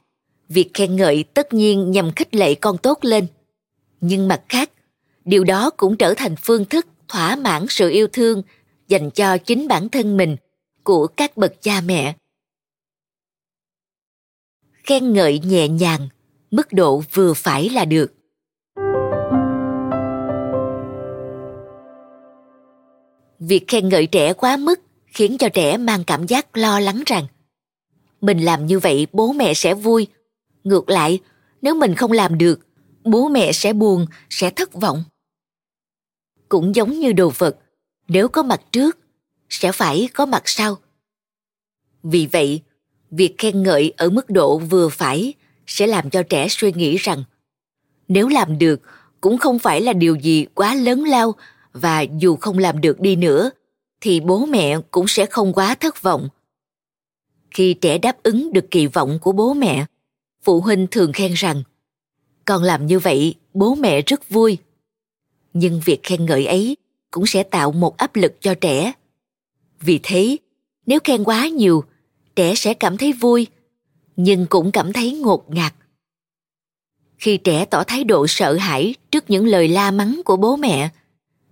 việc 0.49 0.71
khen 0.75 0.97
ngợi 0.97 1.25
tất 1.35 1.53
nhiên 1.53 1.91
nhằm 1.91 2.13
khích 2.17 2.35
lệ 2.35 2.55
con 2.55 2.79
tốt 2.79 2.99
lên. 3.03 3.27
Nhưng 4.01 4.29
mặt 4.29 4.43
khác, 4.49 4.71
điều 5.25 5.45
đó 5.45 5.71
cũng 5.71 5.97
trở 5.97 6.15
thành 6.17 6.35
phương 6.37 6.65
thức 6.65 6.87
thỏa 7.09 7.37
mãn 7.37 7.67
sự 7.69 7.91
yêu 7.91 8.07
thương 8.13 8.43
dành 8.89 9.11
cho 9.11 9.39
chính 9.39 9.69
bản 9.69 9.89
thân 9.89 10.17
mình 10.17 10.37
của 10.83 11.07
các 11.07 11.37
bậc 11.37 11.63
cha 11.63 11.81
mẹ. 11.81 12.17
Khen 14.85 15.13
ngợi 15.13 15.39
nhẹ 15.39 15.69
nhàng, 15.69 16.09
mức 16.51 16.73
độ 16.73 17.03
vừa 17.13 17.35
phải 17.35 17.69
là 17.69 17.85
được. 17.85 18.13
Việc 23.39 23.65
khen 23.69 23.89
ngợi 23.89 24.07
trẻ 24.07 24.33
quá 24.33 24.57
mức 24.57 24.81
khiến 25.07 25.39
cho 25.39 25.49
trẻ 25.49 25.77
mang 25.77 26.05
cảm 26.05 26.27
giác 26.27 26.57
lo 26.57 26.81
lắng 26.81 27.03
rằng, 27.07 27.27
mình 28.21 28.39
làm 28.39 28.67
như 28.67 28.79
vậy, 28.79 29.07
bố 29.13 29.33
mẹ 29.33 29.55
sẽ 29.55 29.75
vui. 29.75 30.07
Ngược 30.65 30.89
lại, 30.89 31.21
nếu 31.63 31.75
mình 31.75 31.95
không 31.95 32.13
làm 32.13 32.39
được, 32.39 32.61
bố 33.05 33.29
mẹ 33.29 33.53
sẽ 33.53 33.73
buồn, 33.73 34.07
sẽ 34.31 34.51
thất 34.51 34.73
vọng. 34.73 35.05
Cũng 36.49 36.75
giống 36.75 36.93
như 36.93 37.13
đồ 37.13 37.33
vật, 37.39 37.57
nếu 38.09 38.29
có 38.29 38.43
mặt 38.43 38.61
trước, 38.73 38.99
sẽ 39.49 39.73
phải 39.73 40.09
có 40.15 40.27
mặt 40.27 40.43
sau. 40.45 40.79
Vì 42.03 42.29
vậy, 42.33 42.63
việc 43.11 43.35
khen 43.39 43.63
ngợi 43.63 43.93
ở 43.97 44.11
mức 44.11 44.31
độ 44.31 44.59
vừa 44.59 44.89
phải 44.89 45.35
sẽ 45.67 45.87
làm 45.87 46.11
cho 46.11 46.23
trẻ 46.23 46.49
suy 46.49 46.73
nghĩ 46.73 46.97
rằng, 46.97 47.25
nếu 48.09 48.29
làm 48.29 48.59
được 48.59 48.81
cũng 49.21 49.39
không 49.39 49.59
phải 49.59 49.81
là 49.81 49.93
điều 49.93 50.15
gì 50.15 50.47
quá 50.55 50.75
lớn 50.75 51.05
lao 51.05 51.35
và 51.73 52.01
dù 52.01 52.37
không 52.37 52.59
làm 52.59 52.81
được 52.81 53.01
đi 53.01 53.17
nữa, 53.17 53.51
thì 54.01 54.21
bố 54.21 54.47
mẹ 54.47 54.79
cũng 54.91 55.09
sẽ 55.09 55.27
không 55.27 55.53
quá 55.53 55.75
thất 55.75 56.03
vọng. 56.03 56.29
Khi 57.51 57.75
trẻ 57.75 57.99
đáp 57.99 58.23
ứng 58.23 58.53
được 58.53 58.71
kỳ 58.71 58.87
vọng 58.87 59.19
của 59.23 59.33
bố 59.33 59.55
mẹ, 59.55 59.87
phụ 60.43 60.61
huynh 60.61 60.87
thường 60.91 61.13
khen 61.13 61.33
rằng, 61.33 61.63
con 62.45 62.63
làm 62.63 62.87
như 62.87 62.99
vậy, 62.99 63.35
bố 63.55 63.75
mẹ 63.75 64.03
rất 64.03 64.29
vui. 64.29 64.59
Nhưng 65.53 65.81
việc 65.85 66.01
khen 66.03 66.27
ngợi 66.27 66.47
ấy 66.47 66.77
cũng 67.11 67.27
sẽ 67.27 67.43
tạo 67.43 67.73
một 67.73 67.97
áp 67.97 68.17
lực 68.17 68.41
cho 68.41 68.55
trẻ. 68.55 68.93
Vì 69.81 70.01
thế, 70.03 70.37
nếu 70.87 70.99
khen 71.05 71.25
quá 71.25 71.49
nhiều, 71.49 71.85
trẻ 72.37 72.55
sẽ 72.55 72.75
cảm 72.75 72.97
thấy 72.97 73.13
vui 73.13 73.47
nhưng 74.17 74.47
cũng 74.47 74.73
cảm 74.73 74.93
thấy 74.93 75.13
ngột 75.13 75.51
ngạt. 75.51 75.75
Khi 77.19 77.37
trẻ 77.37 77.65
tỏ 77.65 77.85
thái 77.85 78.05
độ 78.05 78.27
sợ 78.27 78.55
hãi 78.55 78.95
trước 79.11 79.31
những 79.31 79.47
lời 79.47 79.69
la 79.69 79.91
mắng 79.91 80.21
của 80.25 80.37
bố 80.37 80.57
mẹ, 80.57 80.91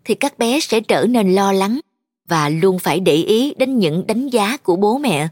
thì 0.05 0.15
các 0.15 0.39
bé 0.39 0.61
sẽ 0.61 0.81
trở 0.81 1.07
nên 1.09 1.35
lo 1.35 1.53
lắng 1.53 1.81
và 2.29 2.49
luôn 2.49 2.79
phải 2.79 3.01
để 3.01 3.15
ý 3.15 3.55
đến 3.55 3.79
những 3.79 4.07
đánh 4.07 4.29
giá 4.29 4.57
của 4.57 4.77
bố 4.77 4.99
mẹ. 4.99 5.29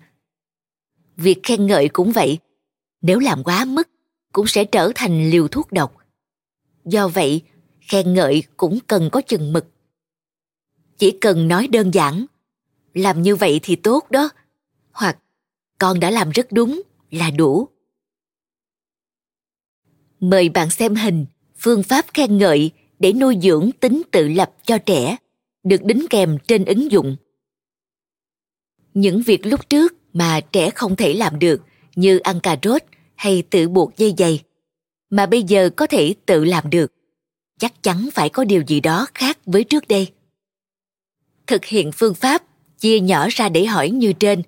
Việc 1.16 1.40
khen 1.42 1.66
ngợi 1.66 1.88
cũng 1.88 2.12
vậy, 2.12 2.38
nếu 3.02 3.18
làm 3.18 3.44
quá 3.44 3.64
mức 3.64 3.88
cũng 4.32 4.46
sẽ 4.46 4.64
trở 4.64 4.92
thành 4.94 5.30
liều 5.30 5.48
thuốc 5.48 5.72
độc. 5.72 5.96
Do 6.84 7.08
vậy, 7.08 7.42
khen 7.80 8.14
ngợi 8.14 8.42
cũng 8.56 8.78
cần 8.86 9.08
có 9.12 9.20
chừng 9.20 9.52
mực. 9.52 9.66
Chỉ 10.98 11.10
cần 11.10 11.48
nói 11.48 11.68
đơn 11.68 11.94
giản, 11.94 12.26
làm 12.94 13.22
như 13.22 13.36
vậy 13.36 13.60
thì 13.62 13.76
tốt 13.76 14.10
đó, 14.10 14.28
hoặc 14.92 15.18
con 15.78 16.00
đã 16.00 16.10
làm 16.10 16.30
rất 16.30 16.46
đúng 16.52 16.82
là 17.12 17.30
đủ. 17.30 17.68
Mời 20.20 20.48
bạn 20.48 20.70
xem 20.70 20.94
hình, 20.94 21.26
phương 21.58 21.82
pháp 21.82 22.06
khen 22.14 22.38
ngợi 22.38 22.70
để 22.98 23.12
nuôi 23.12 23.36
dưỡng 23.42 23.70
tính 23.80 24.02
tự 24.10 24.28
lập 24.28 24.52
cho 24.64 24.78
trẻ, 24.78 25.16
được 25.62 25.84
đính 25.84 26.06
kèm 26.10 26.38
trên 26.48 26.64
ứng 26.64 26.92
dụng. 26.92 27.16
Những 28.94 29.22
việc 29.22 29.46
lúc 29.46 29.68
trước 29.68 29.94
mà 30.12 30.40
trẻ 30.40 30.70
không 30.70 30.96
thể 30.96 31.14
làm 31.14 31.38
được, 31.38 31.62
như 31.96 32.18
ăn 32.18 32.40
cà 32.40 32.56
rốt 32.62 32.82
hay 33.14 33.42
tự 33.50 33.68
buộc 33.68 33.96
dây 33.96 34.14
giày, 34.18 34.42
mà 35.10 35.26
bây 35.26 35.42
giờ 35.42 35.70
có 35.76 35.86
thể 35.86 36.14
tự 36.26 36.44
làm 36.44 36.70
được, 36.70 36.92
chắc 37.58 37.82
chắn 37.82 38.08
phải 38.12 38.28
có 38.28 38.44
điều 38.44 38.62
gì 38.66 38.80
đó 38.80 39.06
khác 39.14 39.38
với 39.46 39.64
trước 39.64 39.88
đây. 39.88 40.12
Thực 41.46 41.64
hiện 41.64 41.92
phương 41.92 42.14
pháp, 42.14 42.42
chia 42.78 43.00
nhỏ 43.00 43.28
ra 43.30 43.48
để 43.48 43.64
hỏi 43.64 43.90
như 43.90 44.12
trên, 44.12 44.42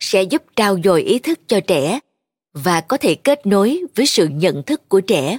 sẽ 0.00 0.22
giúp 0.22 0.42
trao 0.56 0.78
dồi 0.84 1.02
ý 1.02 1.18
thức 1.18 1.40
cho 1.46 1.60
trẻ 1.60 2.00
và 2.52 2.80
có 2.80 2.96
thể 2.96 3.14
kết 3.14 3.46
nối 3.46 3.82
với 3.94 4.06
sự 4.06 4.28
nhận 4.28 4.62
thức 4.62 4.88
của 4.88 5.00
trẻ. 5.00 5.38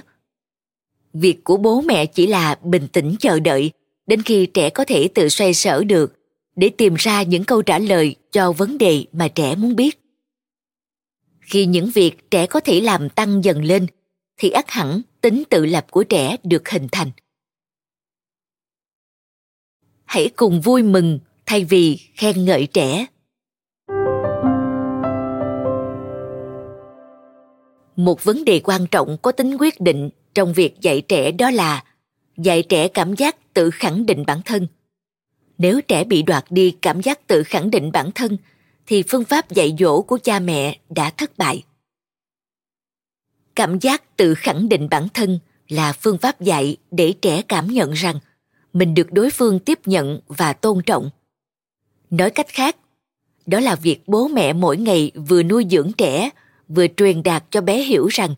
Việc 1.12 1.44
của 1.44 1.56
bố 1.56 1.80
mẹ 1.80 2.06
chỉ 2.06 2.26
là 2.26 2.58
bình 2.62 2.88
tĩnh 2.92 3.16
chờ 3.20 3.40
đợi, 3.40 3.72
đến 4.06 4.22
khi 4.22 4.46
trẻ 4.46 4.70
có 4.70 4.84
thể 4.84 5.08
tự 5.14 5.28
xoay 5.28 5.54
sở 5.54 5.84
được, 5.84 6.18
để 6.56 6.68
tìm 6.68 6.94
ra 6.94 7.22
những 7.22 7.44
câu 7.44 7.62
trả 7.62 7.78
lời 7.78 8.14
cho 8.32 8.52
vấn 8.52 8.78
đề 8.78 9.04
mà 9.12 9.28
trẻ 9.28 9.54
muốn 9.54 9.76
biết. 9.76 10.00
Khi 11.40 11.66
những 11.66 11.90
việc 11.90 12.30
trẻ 12.30 12.46
có 12.46 12.60
thể 12.60 12.80
làm 12.80 13.08
tăng 13.08 13.44
dần 13.44 13.64
lên, 13.64 13.86
thì 14.36 14.50
ắt 14.50 14.70
hẳn 14.70 15.02
tính 15.20 15.42
tự 15.50 15.66
lập 15.66 15.86
của 15.90 16.04
trẻ 16.04 16.36
được 16.42 16.68
hình 16.68 16.88
thành. 16.92 17.10
Hãy 20.04 20.30
cùng 20.36 20.60
vui 20.60 20.82
mừng 20.82 21.18
thay 21.46 21.64
vì 21.64 21.96
khen 22.14 22.44
ngợi 22.44 22.66
trẻ. 22.66 23.06
Một 28.04 28.24
vấn 28.24 28.44
đề 28.44 28.60
quan 28.64 28.86
trọng 28.86 29.16
có 29.22 29.32
tính 29.32 29.56
quyết 29.60 29.80
định 29.80 30.10
trong 30.34 30.52
việc 30.52 30.80
dạy 30.80 31.00
trẻ 31.00 31.32
đó 31.32 31.50
là 31.50 31.84
dạy 32.36 32.62
trẻ 32.62 32.88
cảm 32.88 33.14
giác 33.14 33.54
tự 33.54 33.70
khẳng 33.70 34.06
định 34.06 34.24
bản 34.26 34.42
thân. 34.44 34.66
Nếu 35.58 35.80
trẻ 35.80 36.04
bị 36.04 36.22
đoạt 36.22 36.44
đi 36.50 36.76
cảm 36.82 37.02
giác 37.02 37.26
tự 37.26 37.42
khẳng 37.42 37.70
định 37.70 37.92
bản 37.92 38.10
thân, 38.12 38.36
thì 38.86 39.02
phương 39.08 39.24
pháp 39.24 39.50
dạy 39.50 39.76
dỗ 39.78 40.02
của 40.02 40.18
cha 40.22 40.38
mẹ 40.38 40.78
đã 40.88 41.10
thất 41.10 41.38
bại. 41.38 41.64
Cảm 43.54 43.78
giác 43.78 44.16
tự 44.16 44.34
khẳng 44.34 44.68
định 44.68 44.88
bản 44.88 45.08
thân 45.14 45.38
là 45.68 45.92
phương 45.92 46.18
pháp 46.18 46.40
dạy 46.40 46.76
để 46.90 47.14
trẻ 47.22 47.42
cảm 47.42 47.66
nhận 47.66 47.92
rằng 47.92 48.18
mình 48.72 48.94
được 48.94 49.12
đối 49.12 49.30
phương 49.30 49.58
tiếp 49.58 49.78
nhận 49.84 50.20
và 50.28 50.52
tôn 50.52 50.82
trọng. 50.86 51.10
Nói 52.10 52.30
cách 52.30 52.48
khác, 52.48 52.76
đó 53.46 53.60
là 53.60 53.74
việc 53.74 54.02
bố 54.06 54.28
mẹ 54.28 54.52
mỗi 54.52 54.76
ngày 54.76 55.10
vừa 55.28 55.42
nuôi 55.42 55.66
dưỡng 55.70 55.92
trẻ 55.92 56.30
vừa 56.74 56.86
truyền 56.96 57.22
đạt 57.22 57.44
cho 57.50 57.60
bé 57.60 57.82
hiểu 57.82 58.06
rằng 58.06 58.34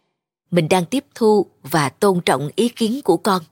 mình 0.51 0.69
đang 0.69 0.85
tiếp 0.87 1.05
thu 1.15 1.47
và 1.63 1.89
tôn 1.89 2.21
trọng 2.21 2.49
ý 2.57 2.69
kiến 2.69 3.01
của 3.05 3.17
con. 3.17 3.43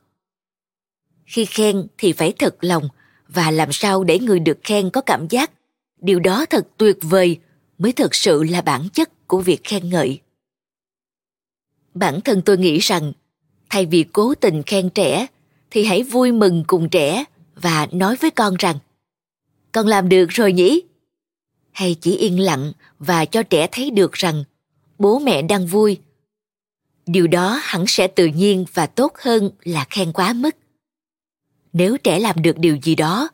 Khi 1.24 1.44
khen 1.44 1.86
thì 1.98 2.12
phải 2.12 2.32
thật 2.38 2.56
lòng 2.60 2.88
và 3.28 3.50
làm 3.50 3.72
sao 3.72 4.04
để 4.04 4.18
người 4.18 4.40
được 4.40 4.58
khen 4.62 4.90
có 4.90 5.00
cảm 5.00 5.28
giác. 5.28 5.50
Điều 6.00 6.20
đó 6.20 6.46
thật 6.50 6.68
tuyệt 6.76 6.96
vời 7.02 7.38
mới 7.78 7.92
thực 7.92 8.14
sự 8.14 8.42
là 8.42 8.60
bản 8.60 8.88
chất 8.92 9.26
của 9.26 9.40
việc 9.40 9.64
khen 9.64 9.90
ngợi. 9.90 10.20
Bản 11.94 12.20
thân 12.20 12.42
tôi 12.42 12.58
nghĩ 12.58 12.78
rằng, 12.78 13.12
thay 13.70 13.86
vì 13.86 14.04
cố 14.12 14.34
tình 14.34 14.62
khen 14.62 14.90
trẻ, 14.90 15.26
thì 15.70 15.84
hãy 15.84 16.02
vui 16.02 16.32
mừng 16.32 16.64
cùng 16.66 16.88
trẻ 16.88 17.24
và 17.54 17.88
nói 17.92 18.16
với 18.16 18.30
con 18.30 18.54
rằng, 18.58 18.78
con 19.72 19.86
làm 19.86 20.08
được 20.08 20.26
rồi 20.28 20.52
nhỉ? 20.52 20.82
Hay 21.72 21.96
chỉ 22.00 22.16
yên 22.16 22.40
lặng 22.40 22.72
và 22.98 23.24
cho 23.24 23.42
trẻ 23.42 23.68
thấy 23.72 23.90
được 23.90 24.12
rằng 24.12 24.44
bố 25.00 25.18
mẹ 25.18 25.42
đang 25.42 25.66
vui. 25.66 25.98
Điều 27.06 27.26
đó 27.26 27.60
hẳn 27.62 27.84
sẽ 27.86 28.06
tự 28.06 28.26
nhiên 28.26 28.64
và 28.74 28.86
tốt 28.86 29.12
hơn 29.18 29.50
là 29.64 29.86
khen 29.90 30.12
quá 30.12 30.32
mức. 30.32 30.56
Nếu 31.72 31.96
trẻ 31.98 32.18
làm 32.18 32.42
được 32.42 32.58
điều 32.58 32.76
gì 32.82 32.94
đó, 32.94 33.28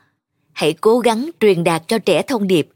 hãy 0.53 0.73
cố 0.73 0.99
gắng 0.99 1.31
truyền 1.41 1.65
đạt 1.65 1.83
cho 1.89 1.99
trẻ 1.99 2.23
thông 2.23 2.47
điệp. 2.47 2.69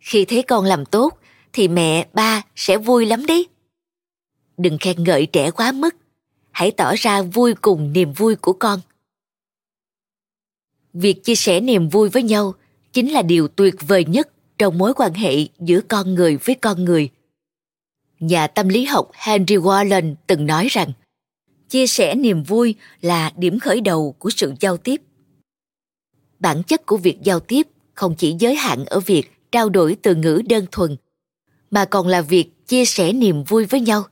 Khi 0.00 0.24
thấy 0.24 0.42
con 0.42 0.64
làm 0.64 0.84
tốt, 0.84 1.18
thì 1.52 1.68
mẹ, 1.68 2.08
ba 2.12 2.42
sẽ 2.56 2.78
vui 2.78 3.06
lắm 3.06 3.26
đấy. 3.26 3.46
Đừng 4.56 4.78
khen 4.78 5.04
ngợi 5.04 5.26
trẻ 5.26 5.50
quá 5.50 5.72
mức, 5.72 5.96
hãy 6.50 6.70
tỏ 6.70 6.94
ra 6.98 7.22
vui 7.22 7.54
cùng 7.54 7.92
niềm 7.92 8.12
vui 8.12 8.36
của 8.36 8.52
con. 8.52 8.80
Việc 10.92 11.24
chia 11.24 11.34
sẻ 11.34 11.60
niềm 11.60 11.88
vui 11.88 12.08
với 12.08 12.22
nhau 12.22 12.54
chính 12.92 13.12
là 13.12 13.22
điều 13.22 13.48
tuyệt 13.48 13.74
vời 13.80 14.04
nhất 14.04 14.28
trong 14.58 14.78
mối 14.78 14.94
quan 14.94 15.14
hệ 15.14 15.46
giữa 15.60 15.80
con 15.88 16.14
người 16.14 16.36
với 16.36 16.54
con 16.54 16.84
người 16.84 17.10
nhà 18.22 18.46
tâm 18.46 18.68
lý 18.68 18.84
học 18.84 19.10
henry 19.14 19.56
warren 19.56 20.14
từng 20.26 20.46
nói 20.46 20.66
rằng, 20.70 20.92
chia 21.68 21.86
sẻ 21.86 22.14
niềm 22.14 22.42
vui 22.42 22.74
là 23.00 23.32
điểm 23.36 23.58
khởi 23.58 23.80
đầu 23.80 24.14
của 24.18 24.30
sự 24.30 24.54
giao 24.60 24.76
tiếp. 24.76 25.02
Bản 26.38 26.62
chất 26.62 26.86
của 26.86 26.96
việc 26.96 27.18
giao 27.22 27.40
tiếp 27.40 27.66
không 27.94 28.14
chỉ 28.18 28.36
giới 28.38 28.54
hạn 28.54 28.84
ở 28.84 29.00
việc 29.00 29.32
trao 29.52 29.68
đổi 29.68 29.96
từ 30.02 30.14
ngữ 30.14 30.42
đơn 30.48 30.66
thuần, 30.72 30.96
mà 31.70 31.84
còn 31.84 32.06
là 32.06 32.20
việc 32.20 32.66
chia 32.66 32.84
sẻ 32.84 33.12
niềm 33.12 33.44
vui 33.44 33.64
với 33.64 33.80
nhau. 33.80 34.04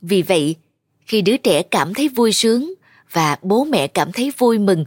Vì 0.00 0.22
vậy, 0.22 0.56
khi 1.00 1.22
đứa 1.22 1.36
trẻ 1.36 1.62
cảm 1.62 1.94
thấy 1.94 2.08
vui 2.08 2.32
sướng 2.32 2.74
và 3.10 3.38
bố 3.42 3.64
mẹ 3.64 3.86
cảm 3.86 4.12
thấy 4.12 4.32
vui 4.38 4.58
mừng, 4.58 4.84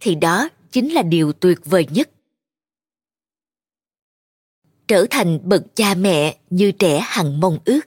thì 0.00 0.14
đó 0.14 0.48
chính 0.72 0.92
là 0.92 1.02
điều 1.02 1.32
tuyệt 1.32 1.58
vời 1.64 1.86
nhất 1.90 2.10
trở 4.90 5.06
thành 5.10 5.38
bậc 5.42 5.62
cha 5.74 5.94
mẹ 5.94 6.36
như 6.50 6.72
trẻ 6.72 7.00
hằng 7.04 7.40
mong 7.40 7.58
ước. 7.64 7.80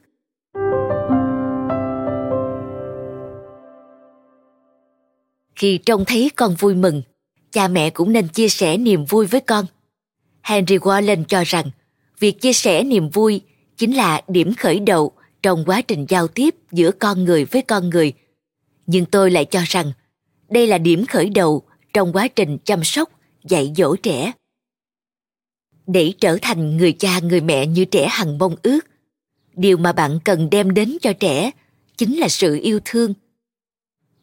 Khi 5.56 5.78
trông 5.78 6.06
thấy 6.06 6.30
con 6.36 6.56
vui 6.60 6.76
mừng, 6.76 7.02
cha 7.52 7.68
mẹ 7.68 7.90
cũng 7.90 8.14
nên 8.14 8.28
chia 8.28 8.50
sẻ 8.50 8.78
niềm 8.78 9.06
vui 9.06 9.26
với 9.26 9.42
con. 9.42 9.66
Henry 10.42 10.78
warren 10.78 11.24
cho 11.24 11.44
rằng, 11.46 11.66
việc 12.20 12.42
chia 12.42 12.54
sẻ 12.54 12.84
niềm 12.84 13.10
vui 13.10 13.42
chính 13.78 13.96
là 13.96 14.22
điểm 14.28 14.54
khởi 14.58 14.80
đầu 14.80 15.12
trong 15.42 15.66
quá 15.66 15.82
trình 15.82 16.06
giao 16.10 16.28
tiếp 16.28 16.56
giữa 16.72 16.92
con 16.92 17.24
người 17.24 17.46
với 17.46 17.62
con 17.62 17.90
người. 17.90 18.14
Nhưng 18.86 19.06
tôi 19.06 19.32
lại 19.32 19.46
cho 19.46 19.62
rằng, 19.66 19.92
đây 20.50 20.68
là 20.68 20.78
điểm 20.78 21.06
khởi 21.06 21.30
đầu 21.30 21.62
trong 21.94 22.14
quá 22.14 22.28
trình 22.28 22.58
chăm 22.64 22.84
sóc, 22.84 23.10
dạy 23.44 23.74
dỗ 23.78 23.96
trẻ 23.96 24.32
để 25.88 26.14
trở 26.20 26.38
thành 26.42 26.78
người 26.78 26.92
cha 26.92 27.20
người 27.20 27.42
mẹ 27.42 27.68
như 27.68 27.86
trẻ 27.86 28.08
hằng 28.12 28.38
mong 28.38 28.56
ước. 28.64 28.80
Điều 29.54 29.78
mà 29.78 29.92
bạn 29.92 30.20
cần 30.24 30.50
đem 30.50 30.74
đến 30.74 30.98
cho 31.02 31.14
trẻ 31.14 31.52
chính 31.98 32.18
là 32.18 32.30
sự 32.30 32.60
yêu 32.64 32.80
thương. 32.86 33.14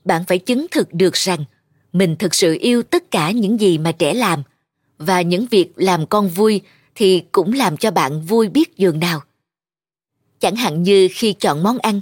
Bạn 0.04 0.24
phải 0.28 0.38
chứng 0.38 0.66
thực 0.70 0.94
được 0.94 1.14
rằng 1.14 1.44
mình 1.92 2.16
thực 2.16 2.34
sự 2.34 2.56
yêu 2.60 2.82
tất 2.82 3.10
cả 3.10 3.30
những 3.30 3.60
gì 3.60 3.78
mà 3.78 3.92
trẻ 3.92 4.14
làm, 4.14 4.42
và 4.98 5.22
những 5.22 5.46
việc 5.50 5.72
làm 5.76 6.06
con 6.06 6.28
vui 6.28 6.60
thì 6.94 7.22
cũng 7.32 7.52
làm 7.52 7.76
cho 7.76 7.90
bạn 7.90 8.22
vui 8.22 8.48
biết 8.48 8.76
dường 8.76 9.00
nào. 9.00 9.20
Chẳng 10.38 10.56
hạn 10.56 10.82
như 10.82 11.08
khi 11.12 11.32
chọn 11.32 11.62
món 11.62 11.78
ăn, 11.78 12.00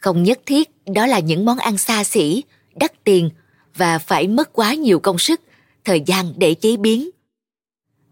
không 0.00 0.22
nhất 0.22 0.40
thiết 0.46 0.70
đó 0.86 1.06
là 1.06 1.18
những 1.18 1.44
món 1.44 1.58
ăn 1.58 1.78
xa 1.78 2.04
xỉ, 2.04 2.42
đắt 2.74 3.04
tiền 3.04 3.30
và 3.76 3.98
phải 3.98 4.28
mất 4.28 4.52
quá 4.52 4.74
nhiều 4.74 4.98
công 4.98 5.18
sức, 5.18 5.40
thời 5.84 6.02
gian 6.06 6.32
để 6.36 6.54
chế 6.54 6.76
biến 6.76 7.10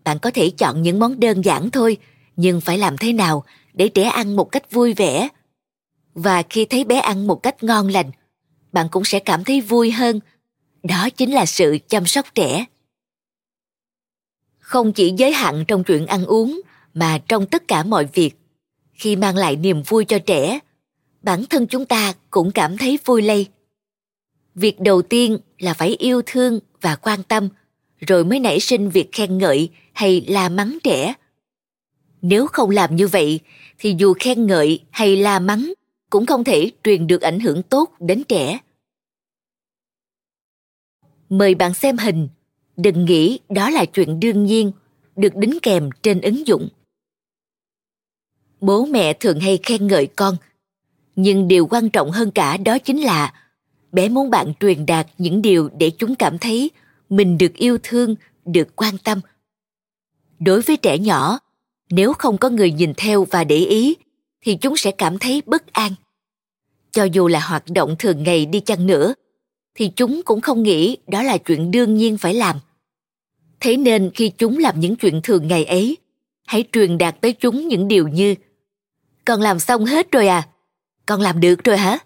bạn 0.04 0.18
có 0.18 0.30
thể 0.30 0.50
chọn 0.50 0.82
những 0.82 0.98
món 0.98 1.20
đơn 1.20 1.44
giản 1.44 1.70
thôi, 1.70 1.96
nhưng 2.36 2.60
phải 2.60 2.78
làm 2.78 2.98
thế 2.98 3.12
nào 3.12 3.44
để 3.72 3.88
trẻ 3.88 4.02
ăn 4.02 4.36
một 4.36 4.44
cách 4.44 4.70
vui 4.70 4.94
vẻ? 4.94 5.28
Và 6.14 6.42
khi 6.50 6.64
thấy 6.64 6.84
bé 6.84 6.98
ăn 6.98 7.26
một 7.26 7.42
cách 7.42 7.62
ngon 7.62 7.88
lành, 7.88 8.10
bạn 8.72 8.86
cũng 8.90 9.04
sẽ 9.04 9.18
cảm 9.18 9.44
thấy 9.44 9.60
vui 9.60 9.90
hơn. 9.90 10.20
Đó 10.82 11.08
chính 11.10 11.32
là 11.32 11.46
sự 11.46 11.78
chăm 11.88 12.06
sóc 12.06 12.26
trẻ. 12.34 12.64
Không 14.58 14.92
chỉ 14.92 15.14
giới 15.16 15.32
hạn 15.32 15.64
trong 15.68 15.84
chuyện 15.84 16.06
ăn 16.06 16.24
uống, 16.24 16.60
mà 16.94 17.18
trong 17.28 17.46
tất 17.46 17.68
cả 17.68 17.82
mọi 17.82 18.08
việc, 18.12 18.34
khi 18.92 19.16
mang 19.16 19.36
lại 19.36 19.56
niềm 19.56 19.82
vui 19.82 20.04
cho 20.04 20.18
trẻ, 20.18 20.58
bản 21.22 21.44
thân 21.50 21.66
chúng 21.66 21.86
ta 21.86 22.12
cũng 22.30 22.50
cảm 22.50 22.78
thấy 22.78 22.98
vui 23.04 23.22
lây. 23.22 23.48
Việc 24.54 24.80
đầu 24.80 25.02
tiên 25.02 25.38
là 25.58 25.74
phải 25.74 25.88
yêu 25.88 26.22
thương 26.26 26.60
và 26.80 26.96
quan 26.96 27.22
tâm 27.22 27.48
rồi 28.06 28.24
mới 28.24 28.40
nảy 28.40 28.60
sinh 28.60 28.90
việc 28.90 29.08
khen 29.12 29.38
ngợi 29.38 29.70
hay 29.92 30.24
la 30.28 30.48
mắng 30.48 30.78
trẻ. 30.82 31.14
Nếu 32.22 32.46
không 32.46 32.70
làm 32.70 32.96
như 32.96 33.08
vậy, 33.08 33.40
thì 33.78 33.94
dù 33.98 34.14
khen 34.20 34.46
ngợi 34.46 34.80
hay 34.90 35.16
la 35.16 35.38
mắng 35.38 35.72
cũng 36.10 36.26
không 36.26 36.44
thể 36.44 36.70
truyền 36.84 37.06
được 37.06 37.20
ảnh 37.20 37.40
hưởng 37.40 37.62
tốt 37.62 37.90
đến 38.00 38.22
trẻ. 38.28 38.58
Mời 41.28 41.54
bạn 41.54 41.74
xem 41.74 41.98
hình. 41.98 42.28
Đừng 42.76 43.04
nghĩ 43.04 43.38
đó 43.48 43.70
là 43.70 43.84
chuyện 43.84 44.20
đương 44.20 44.44
nhiên, 44.44 44.72
được 45.16 45.36
đính 45.36 45.58
kèm 45.62 45.90
trên 46.02 46.20
ứng 46.20 46.46
dụng. 46.46 46.68
Bố 48.60 48.84
mẹ 48.84 49.12
thường 49.12 49.40
hay 49.40 49.58
khen 49.62 49.86
ngợi 49.86 50.06
con, 50.06 50.36
nhưng 51.16 51.48
điều 51.48 51.66
quan 51.66 51.90
trọng 51.90 52.10
hơn 52.10 52.30
cả 52.30 52.56
đó 52.56 52.78
chính 52.78 53.00
là 53.00 53.34
bé 53.92 54.08
muốn 54.08 54.30
bạn 54.30 54.52
truyền 54.60 54.86
đạt 54.86 55.06
những 55.18 55.42
điều 55.42 55.68
để 55.78 55.90
chúng 55.98 56.14
cảm 56.14 56.38
thấy 56.38 56.70
mình 57.12 57.38
được 57.38 57.54
yêu 57.54 57.78
thương, 57.82 58.14
được 58.44 58.76
quan 58.76 58.98
tâm. 59.04 59.20
Đối 60.38 60.60
với 60.60 60.76
trẻ 60.76 60.98
nhỏ, 60.98 61.38
nếu 61.90 62.12
không 62.12 62.38
có 62.38 62.48
người 62.48 62.72
nhìn 62.72 62.92
theo 62.96 63.26
và 63.30 63.44
để 63.44 63.56
ý, 63.56 63.96
thì 64.40 64.56
chúng 64.56 64.76
sẽ 64.76 64.90
cảm 64.90 65.18
thấy 65.18 65.42
bất 65.46 65.72
an. 65.72 65.92
Cho 66.92 67.04
dù 67.04 67.28
là 67.28 67.40
hoạt 67.40 67.64
động 67.68 67.96
thường 67.98 68.22
ngày 68.22 68.46
đi 68.46 68.60
chăng 68.60 68.86
nữa, 68.86 69.14
thì 69.74 69.92
chúng 69.96 70.22
cũng 70.24 70.40
không 70.40 70.62
nghĩ 70.62 70.96
đó 71.06 71.22
là 71.22 71.38
chuyện 71.38 71.70
đương 71.70 71.94
nhiên 71.94 72.18
phải 72.18 72.34
làm. 72.34 72.56
Thế 73.60 73.76
nên 73.76 74.10
khi 74.14 74.28
chúng 74.38 74.58
làm 74.58 74.80
những 74.80 74.96
chuyện 74.96 75.20
thường 75.22 75.48
ngày 75.48 75.64
ấy, 75.64 75.96
hãy 76.46 76.64
truyền 76.72 76.98
đạt 76.98 77.20
tới 77.20 77.32
chúng 77.32 77.68
những 77.68 77.88
điều 77.88 78.08
như, 78.08 78.34
con 79.24 79.40
làm 79.40 79.58
xong 79.58 79.84
hết 79.84 80.12
rồi 80.12 80.28
à? 80.28 80.48
Con 81.06 81.20
làm 81.20 81.40
được 81.40 81.64
rồi 81.64 81.76
hả? 81.76 81.98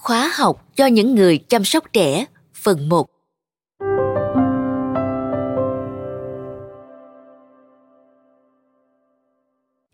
Khóa 0.00 0.32
học 0.34 0.66
cho 0.76 0.86
những 0.86 1.14
người 1.14 1.38
chăm 1.38 1.64
sóc 1.64 1.84
trẻ, 1.92 2.24
phần 2.54 2.88
1 2.88 3.06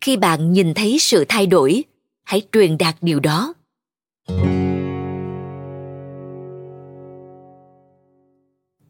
khi 0.06 0.16
bạn 0.16 0.52
nhìn 0.52 0.74
thấy 0.74 0.98
sự 1.00 1.24
thay 1.28 1.46
đổi, 1.46 1.84
hãy 2.24 2.42
truyền 2.52 2.78
đạt 2.78 2.96
điều 3.00 3.20
đó. 3.20 3.54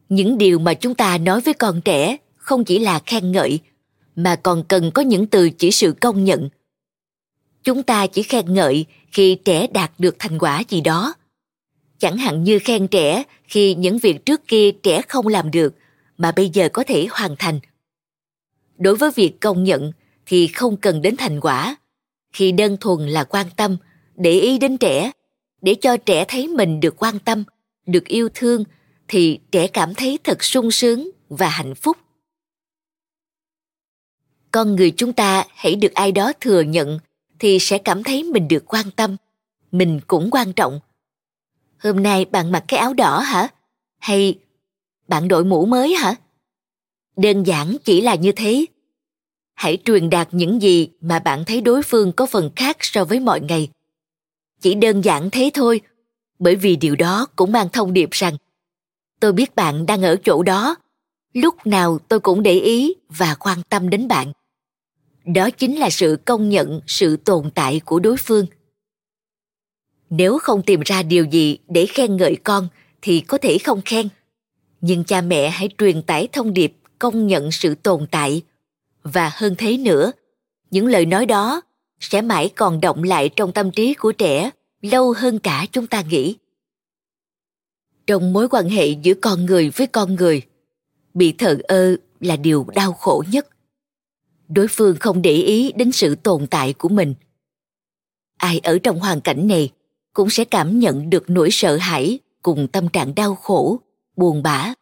Những 0.09 0.37
điều 0.37 0.59
mà 0.59 0.73
chúng 0.73 0.95
ta 0.95 1.17
nói 1.17 1.41
với 1.41 1.53
con 1.53 1.81
trẻ 1.81 2.17
không 2.35 2.63
chỉ 2.63 2.79
là 2.79 2.99
khen 3.05 3.31
ngợi, 3.31 3.59
mà 4.15 4.35
còn 4.35 4.63
cần 4.63 4.91
có 4.91 5.01
những 5.01 5.27
từ 5.27 5.49
chỉ 5.49 5.71
sự 5.71 5.95
công 6.01 6.23
nhận 6.23 6.49
chúng 7.67 7.83
ta 7.83 8.07
chỉ 8.07 8.23
khen 8.23 8.53
ngợi 8.53 8.85
khi 9.11 9.37
trẻ 9.45 9.67
đạt 9.67 9.91
được 9.97 10.15
thành 10.19 10.39
quả 10.39 10.63
gì 10.69 10.81
đó. 10.81 11.13
Chẳng 11.99 12.17
hạn 12.17 12.43
như 12.43 12.59
khen 12.59 12.87
trẻ 12.87 13.23
khi 13.43 13.75
những 13.75 13.97
việc 13.97 14.25
trước 14.25 14.47
kia 14.47 14.71
trẻ 14.83 15.01
không 15.01 15.27
làm 15.27 15.51
được 15.51 15.75
mà 16.17 16.31
bây 16.31 16.49
giờ 16.49 16.69
có 16.73 16.83
thể 16.87 17.07
hoàn 17.11 17.35
thành. 17.39 17.59
Đối 18.77 18.95
với 18.95 19.11
việc 19.15 19.41
công 19.41 19.63
nhận 19.63 19.91
thì 20.25 20.47
không 20.47 20.77
cần 20.77 21.01
đến 21.01 21.15
thành 21.17 21.39
quả. 21.39 21.75
Khi 22.33 22.51
đơn 22.51 22.77
thuần 22.81 23.07
là 23.07 23.23
quan 23.23 23.47
tâm, 23.57 23.77
để 24.15 24.31
ý 24.31 24.57
đến 24.57 24.77
trẻ, 24.77 25.11
để 25.61 25.75
cho 25.81 25.97
trẻ 25.97 26.25
thấy 26.27 26.47
mình 26.47 26.79
được 26.79 26.95
quan 26.97 27.19
tâm, 27.19 27.43
được 27.85 28.05
yêu 28.05 28.29
thương, 28.33 28.63
thì 29.07 29.39
trẻ 29.51 29.67
cảm 29.67 29.95
thấy 29.95 30.19
thật 30.23 30.43
sung 30.43 30.71
sướng 30.71 31.09
và 31.29 31.49
hạnh 31.49 31.75
phúc. 31.75 31.97
Con 34.51 34.75
người 34.75 34.91
chúng 34.91 35.13
ta 35.13 35.45
hãy 35.55 35.75
được 35.75 35.93
ai 35.93 36.11
đó 36.11 36.33
thừa 36.39 36.61
nhận 36.61 36.99
thì 37.39 37.59
sẽ 37.59 37.77
cảm 37.77 38.03
thấy 38.03 38.23
mình 38.23 38.47
được 38.47 38.63
quan 38.67 38.91
tâm, 38.91 39.15
mình 39.71 39.99
cũng 40.07 40.29
quan 40.31 40.53
trọng. 40.53 40.79
Hôm 41.79 42.03
nay 42.03 42.25
bạn 42.25 42.51
mặc 42.51 42.63
cái 42.67 42.79
áo 42.79 42.93
đỏ 42.93 43.19
hả? 43.19 43.47
Hay 43.97 44.39
bạn 45.07 45.27
đội 45.27 45.45
mũ 45.45 45.65
mới 45.65 45.93
hả? 45.93 46.15
Đơn 47.17 47.43
giản 47.43 47.77
chỉ 47.85 48.01
là 48.01 48.15
như 48.15 48.31
thế. 48.31 48.65
Hãy 49.53 49.77
truyền 49.85 50.09
đạt 50.09 50.27
những 50.31 50.61
gì 50.61 50.89
mà 51.01 51.19
bạn 51.19 51.45
thấy 51.45 51.61
đối 51.61 51.83
phương 51.83 52.11
có 52.11 52.25
phần 52.25 52.49
khác 52.55 52.77
so 52.79 53.05
với 53.05 53.19
mọi 53.19 53.41
ngày. 53.41 53.69
Chỉ 54.61 54.73
đơn 54.73 55.01
giản 55.01 55.29
thế 55.29 55.51
thôi, 55.53 55.81
bởi 56.39 56.55
vì 56.55 56.75
điều 56.75 56.95
đó 56.95 57.27
cũng 57.35 57.51
mang 57.51 57.69
thông 57.69 57.93
điệp 57.93 58.09
rằng 58.11 58.37
tôi 59.19 59.33
biết 59.33 59.55
bạn 59.55 59.85
đang 59.85 60.01
ở 60.01 60.15
chỗ 60.23 60.43
đó. 60.43 60.75
Lúc 61.33 61.67
nào 61.67 61.99
tôi 62.07 62.19
cũng 62.19 62.43
để 62.43 62.53
ý 62.53 62.93
và 63.09 63.35
quan 63.39 63.57
tâm 63.69 63.89
đến 63.89 64.07
bạn 64.07 64.31
đó 65.27 65.49
chính 65.49 65.79
là 65.79 65.89
sự 65.89 66.17
công 66.25 66.49
nhận, 66.49 66.81
sự 66.87 67.17
tồn 67.17 67.51
tại 67.55 67.81
của 67.85 67.99
đối 67.99 68.17
phương. 68.17 68.45
Nếu 70.09 70.39
không 70.39 70.61
tìm 70.61 70.81
ra 70.85 71.03
điều 71.03 71.25
gì 71.25 71.57
để 71.67 71.85
khen 71.85 72.17
ngợi 72.17 72.35
con, 72.35 72.67
thì 73.01 73.19
có 73.19 73.37
thể 73.37 73.57
không 73.57 73.81
khen. 73.85 74.09
Nhưng 74.81 75.03
cha 75.03 75.21
mẹ 75.21 75.49
hãy 75.49 75.69
truyền 75.77 76.01
tải 76.01 76.27
thông 76.31 76.53
điệp 76.53 76.73
công 76.99 77.27
nhận 77.27 77.51
sự 77.51 77.75
tồn 77.75 78.07
tại. 78.11 78.41
Và 79.03 79.31
hơn 79.33 79.55
thế 79.57 79.77
nữa, 79.77 80.11
những 80.71 80.87
lời 80.87 81.05
nói 81.05 81.25
đó 81.25 81.61
sẽ 81.99 82.21
mãi 82.21 82.49
còn 82.55 82.81
động 82.81 83.03
lại 83.03 83.29
trong 83.29 83.51
tâm 83.51 83.71
trí 83.71 83.93
của 83.93 84.11
trẻ 84.11 84.49
lâu 84.81 85.13
hơn 85.17 85.39
cả 85.39 85.65
chúng 85.71 85.87
ta 85.87 86.03
nghĩ. 86.09 86.35
Trong 88.07 88.33
mối 88.33 88.49
quan 88.49 88.69
hệ 88.69 88.87
giữa 88.87 89.13
con 89.13 89.45
người 89.45 89.69
với 89.69 89.87
con 89.87 90.15
người, 90.15 90.41
bị 91.13 91.31
thờ 91.37 91.57
ơ 91.67 91.95
là 92.19 92.35
điều 92.35 92.65
đau 92.75 92.93
khổ 92.93 93.23
nhất 93.31 93.47
đối 94.49 94.67
phương 94.67 94.95
không 94.99 95.21
để 95.21 95.31
ý 95.31 95.71
đến 95.71 95.91
sự 95.91 96.15
tồn 96.15 96.47
tại 96.47 96.73
của 96.73 96.89
mình. 96.89 97.13
Ai 98.37 98.59
ở 98.59 98.79
trong 98.83 98.99
hoàn 98.99 99.21
cảnh 99.21 99.47
này 99.47 99.71
cũng 100.13 100.29
sẽ 100.29 100.45
cảm 100.45 100.79
nhận 100.79 101.09
được 101.09 101.29
nỗi 101.29 101.49
sợ 101.51 101.77
hãi 101.77 102.19
cùng 102.41 102.67
tâm 102.67 102.89
trạng 102.89 103.15
đau 103.15 103.35
khổ, 103.35 103.79
buồn 104.15 104.43
bã. 104.43 104.73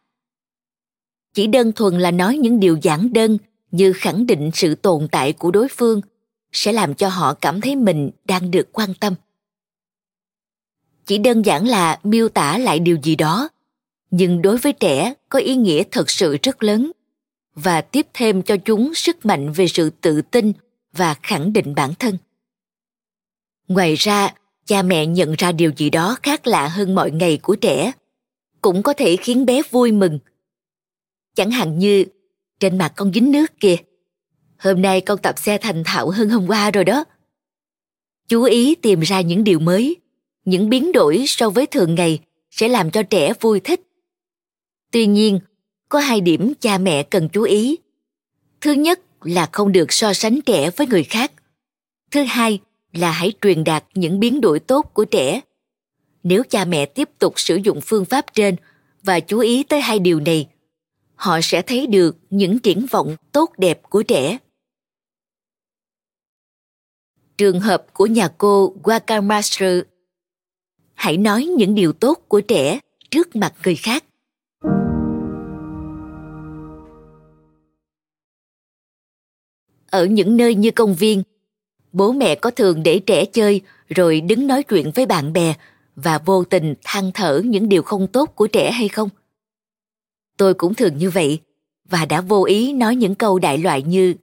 Chỉ 1.34 1.46
đơn 1.46 1.72
thuần 1.72 1.98
là 1.98 2.10
nói 2.10 2.36
những 2.36 2.60
điều 2.60 2.78
giản 2.82 3.12
đơn 3.12 3.38
như 3.70 3.92
khẳng 3.92 4.26
định 4.26 4.50
sự 4.54 4.74
tồn 4.74 5.08
tại 5.08 5.32
của 5.32 5.50
đối 5.50 5.68
phương 5.68 6.00
sẽ 6.52 6.72
làm 6.72 6.94
cho 6.94 7.08
họ 7.08 7.34
cảm 7.34 7.60
thấy 7.60 7.76
mình 7.76 8.10
đang 8.24 8.50
được 8.50 8.68
quan 8.72 8.94
tâm. 9.00 9.14
Chỉ 11.06 11.18
đơn 11.18 11.42
giản 11.42 11.66
là 11.66 12.00
miêu 12.02 12.28
tả 12.28 12.58
lại 12.58 12.78
điều 12.78 12.98
gì 13.02 13.16
đó, 13.16 13.48
nhưng 14.10 14.42
đối 14.42 14.56
với 14.56 14.72
trẻ 14.72 15.14
có 15.28 15.38
ý 15.38 15.56
nghĩa 15.56 15.82
thật 15.90 16.10
sự 16.10 16.36
rất 16.42 16.62
lớn 16.62 16.92
và 17.56 17.80
tiếp 17.80 18.06
thêm 18.14 18.42
cho 18.42 18.56
chúng 18.56 18.94
sức 18.94 19.26
mạnh 19.26 19.52
về 19.52 19.68
sự 19.68 19.90
tự 19.90 20.22
tin 20.22 20.52
và 20.92 21.14
khẳng 21.22 21.52
định 21.52 21.74
bản 21.74 21.94
thân. 21.98 22.18
Ngoài 23.68 23.94
ra, 23.94 24.34
cha 24.66 24.82
mẹ 24.82 25.06
nhận 25.06 25.34
ra 25.38 25.52
điều 25.52 25.72
gì 25.76 25.90
đó 25.90 26.16
khác 26.22 26.46
lạ 26.46 26.68
hơn 26.68 26.94
mọi 26.94 27.10
ngày 27.10 27.38
của 27.42 27.56
trẻ, 27.56 27.92
cũng 28.60 28.82
có 28.82 28.92
thể 28.92 29.16
khiến 29.16 29.46
bé 29.46 29.62
vui 29.70 29.92
mừng. 29.92 30.18
Chẳng 31.34 31.50
hạn 31.50 31.78
như, 31.78 32.04
trên 32.60 32.78
mặt 32.78 32.92
con 32.96 33.12
dính 33.12 33.32
nước 33.32 33.60
kìa. 33.60 33.76
Hôm 34.58 34.82
nay 34.82 35.00
con 35.00 35.18
tập 35.18 35.38
xe 35.38 35.58
thành 35.58 35.82
thạo 35.84 36.10
hơn 36.10 36.28
hôm 36.30 36.46
qua 36.46 36.70
rồi 36.70 36.84
đó. 36.84 37.04
Chú 38.28 38.42
ý 38.42 38.74
tìm 38.74 39.00
ra 39.00 39.20
những 39.20 39.44
điều 39.44 39.58
mới, 39.58 39.96
những 40.44 40.68
biến 40.68 40.92
đổi 40.92 41.24
so 41.26 41.50
với 41.50 41.66
thường 41.66 41.94
ngày 41.94 42.18
sẽ 42.50 42.68
làm 42.68 42.90
cho 42.90 43.02
trẻ 43.02 43.32
vui 43.40 43.60
thích. 43.60 43.80
Tuy 44.92 45.06
nhiên 45.06 45.40
có 45.88 45.98
hai 45.98 46.20
điểm 46.20 46.52
cha 46.60 46.78
mẹ 46.78 47.02
cần 47.02 47.28
chú 47.28 47.42
ý. 47.42 47.78
Thứ 48.60 48.72
nhất 48.72 49.00
là 49.22 49.48
không 49.52 49.72
được 49.72 49.92
so 49.92 50.12
sánh 50.12 50.40
trẻ 50.40 50.70
với 50.70 50.86
người 50.86 51.04
khác. 51.04 51.32
Thứ 52.10 52.22
hai 52.22 52.60
là 52.92 53.10
hãy 53.10 53.32
truyền 53.42 53.64
đạt 53.64 53.84
những 53.94 54.20
biến 54.20 54.40
đổi 54.40 54.60
tốt 54.60 54.90
của 54.94 55.04
trẻ. 55.04 55.40
Nếu 56.22 56.42
cha 56.50 56.64
mẹ 56.64 56.86
tiếp 56.86 57.10
tục 57.18 57.32
sử 57.36 57.56
dụng 57.56 57.80
phương 57.82 58.04
pháp 58.04 58.26
trên 58.34 58.56
và 59.02 59.20
chú 59.20 59.38
ý 59.38 59.62
tới 59.62 59.80
hai 59.80 59.98
điều 59.98 60.20
này, 60.20 60.48
họ 61.14 61.40
sẽ 61.42 61.62
thấy 61.62 61.86
được 61.86 62.16
những 62.30 62.58
triển 62.58 62.86
vọng 62.90 63.16
tốt 63.32 63.50
đẹp 63.58 63.82
của 63.82 64.02
trẻ. 64.02 64.38
Trường 67.38 67.60
hợp 67.60 67.86
của 67.92 68.06
nhà 68.06 68.28
cô 68.38 68.74
Wakamaster 68.82 69.82
hãy 70.94 71.16
nói 71.16 71.44
những 71.44 71.74
điều 71.74 71.92
tốt 71.92 72.24
của 72.28 72.40
trẻ 72.40 72.80
trước 73.10 73.36
mặt 73.36 73.54
người 73.64 73.76
khác. 73.76 74.04
Ở 79.96 80.06
những 80.06 80.36
nơi 80.36 80.54
như 80.54 80.70
công 80.70 80.94
viên. 80.94 81.22
Bố 81.92 82.12
mẹ 82.12 82.34
có 82.34 82.50
thường 82.50 82.82
để 82.82 82.98
trẻ 82.98 83.24
chơi, 83.24 83.60
rồi 83.88 84.20
đứng 84.20 84.46
nói 84.46 84.62
chuyện 84.62 84.90
với 84.94 85.06
bạn 85.06 85.32
bè 85.32 85.54
và 85.96 86.18
vô 86.18 86.44
tình 86.44 86.74
than 86.84 87.10
thở 87.14 87.42
những 87.44 87.68
điều 87.68 87.82
không 87.82 88.06
tốt 88.06 88.32
của 88.34 88.46
trẻ 88.46 88.70
hay 88.70 88.88
không? 88.88 89.08
Tôi 90.36 90.54
cũng 90.54 90.74
thường 90.74 90.98
như 90.98 91.10
vậy 91.10 91.40
và 91.88 92.04
đã 92.04 92.20
vô 92.20 92.44
ý 92.44 92.72
nói 92.72 92.96
những 92.96 93.14
câu 93.14 93.38
đại 93.38 93.58
loại 93.58 93.82
như, 93.82 94.14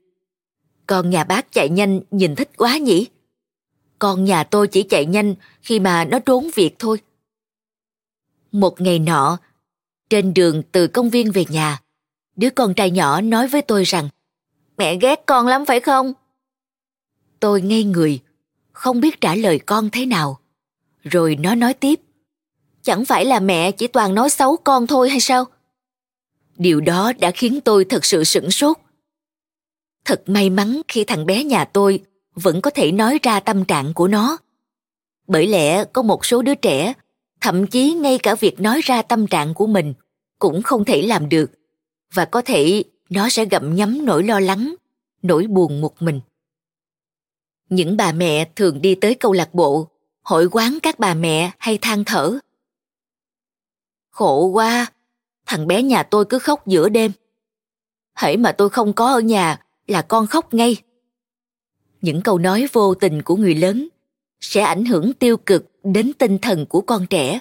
con 0.86 1.10
nhà 1.10 1.24
bác 1.24 1.52
chạy 1.52 1.68
nhanh, 1.68 2.00
nhìn 2.10 2.34
thích 2.34 2.50
quá 2.56 2.78
nhỉ. 2.78 3.06
Con 3.98 4.24
nhà 4.24 4.44
tôi 4.44 4.68
chỉ 4.68 4.82
chạy 4.82 5.06
nhanh 5.06 5.34
khi 5.62 5.80
mà 5.80 6.04
nó 6.04 6.18
trốn 6.18 6.50
việc 6.54 6.74
thôi. 6.78 6.98
Một 8.52 8.80
ngày 8.80 8.98
nọ, 8.98 9.38
trên 10.10 10.34
đường 10.34 10.62
từ 10.72 10.86
công 10.86 11.10
viên 11.10 11.30
về 11.30 11.44
nhà, 11.48 11.80
đứa 12.36 12.50
con 12.50 12.74
trai 12.74 12.90
nhỏ 12.90 13.20
nói 13.20 13.48
với 13.48 13.62
tôi 13.62 13.84
rằng 13.84 14.08
mẹ 14.78 14.96
ghét 14.96 15.22
con 15.26 15.46
lắm 15.46 15.64
phải 15.64 15.80
không? 15.80 16.12
Tôi 17.40 17.60
ngây 17.60 17.84
người, 17.84 18.20
không 18.72 19.00
biết 19.00 19.20
trả 19.20 19.34
lời 19.34 19.58
con 19.58 19.90
thế 19.90 20.06
nào. 20.06 20.40
Rồi 21.02 21.36
nó 21.40 21.54
nói 21.54 21.74
tiếp. 21.74 22.00
Chẳng 22.82 23.04
phải 23.04 23.24
là 23.24 23.40
mẹ 23.40 23.72
chỉ 23.72 23.86
toàn 23.86 24.14
nói 24.14 24.30
xấu 24.30 24.56
con 24.56 24.86
thôi 24.86 25.10
hay 25.10 25.20
sao? 25.20 25.44
Điều 26.56 26.80
đó 26.80 27.12
đã 27.18 27.30
khiến 27.30 27.60
tôi 27.60 27.84
thật 27.84 28.04
sự 28.04 28.24
sửng 28.24 28.50
sốt. 28.50 28.76
Thật 30.04 30.22
may 30.26 30.50
mắn 30.50 30.80
khi 30.88 31.04
thằng 31.04 31.26
bé 31.26 31.44
nhà 31.44 31.64
tôi 31.64 32.00
vẫn 32.34 32.60
có 32.60 32.70
thể 32.70 32.92
nói 32.92 33.18
ra 33.22 33.40
tâm 33.40 33.64
trạng 33.64 33.94
của 33.94 34.08
nó. 34.08 34.38
Bởi 35.26 35.46
lẽ 35.46 35.84
có 35.84 36.02
một 36.02 36.26
số 36.26 36.42
đứa 36.42 36.54
trẻ, 36.54 36.92
thậm 37.40 37.66
chí 37.66 37.92
ngay 37.92 38.18
cả 38.18 38.34
việc 38.34 38.60
nói 38.60 38.80
ra 38.84 39.02
tâm 39.02 39.26
trạng 39.26 39.54
của 39.54 39.66
mình 39.66 39.94
cũng 40.38 40.62
không 40.62 40.84
thể 40.84 41.02
làm 41.02 41.28
được 41.28 41.50
và 42.14 42.24
có 42.24 42.42
thể 42.42 42.84
nó 43.10 43.28
sẽ 43.28 43.44
gặm 43.44 43.74
nhấm 43.74 44.04
nỗi 44.04 44.22
lo 44.22 44.40
lắng, 44.40 44.74
nỗi 45.22 45.46
buồn 45.46 45.80
một 45.80 46.02
mình. 46.02 46.20
Những 47.68 47.96
bà 47.96 48.12
mẹ 48.12 48.50
thường 48.56 48.82
đi 48.82 48.94
tới 48.94 49.14
câu 49.14 49.32
lạc 49.32 49.54
bộ, 49.54 49.88
hội 50.22 50.48
quán 50.50 50.78
các 50.82 50.98
bà 50.98 51.14
mẹ 51.14 51.50
hay 51.58 51.78
than 51.78 52.04
thở. 52.04 52.38
Khổ 54.10 54.46
quá, 54.46 54.86
thằng 55.46 55.66
bé 55.66 55.82
nhà 55.82 56.02
tôi 56.02 56.24
cứ 56.24 56.38
khóc 56.38 56.66
giữa 56.66 56.88
đêm. 56.88 57.12
Hễ 58.14 58.36
mà 58.36 58.52
tôi 58.52 58.70
không 58.70 58.92
có 58.92 59.12
ở 59.12 59.20
nhà 59.20 59.60
là 59.86 60.02
con 60.02 60.26
khóc 60.26 60.54
ngay. 60.54 60.76
Những 62.00 62.22
câu 62.22 62.38
nói 62.38 62.66
vô 62.72 62.94
tình 62.94 63.22
của 63.22 63.36
người 63.36 63.54
lớn 63.54 63.88
sẽ 64.40 64.60
ảnh 64.60 64.84
hưởng 64.84 65.12
tiêu 65.12 65.36
cực 65.36 65.70
đến 65.84 66.12
tinh 66.18 66.38
thần 66.38 66.66
của 66.66 66.80
con 66.80 67.06
trẻ. 67.06 67.40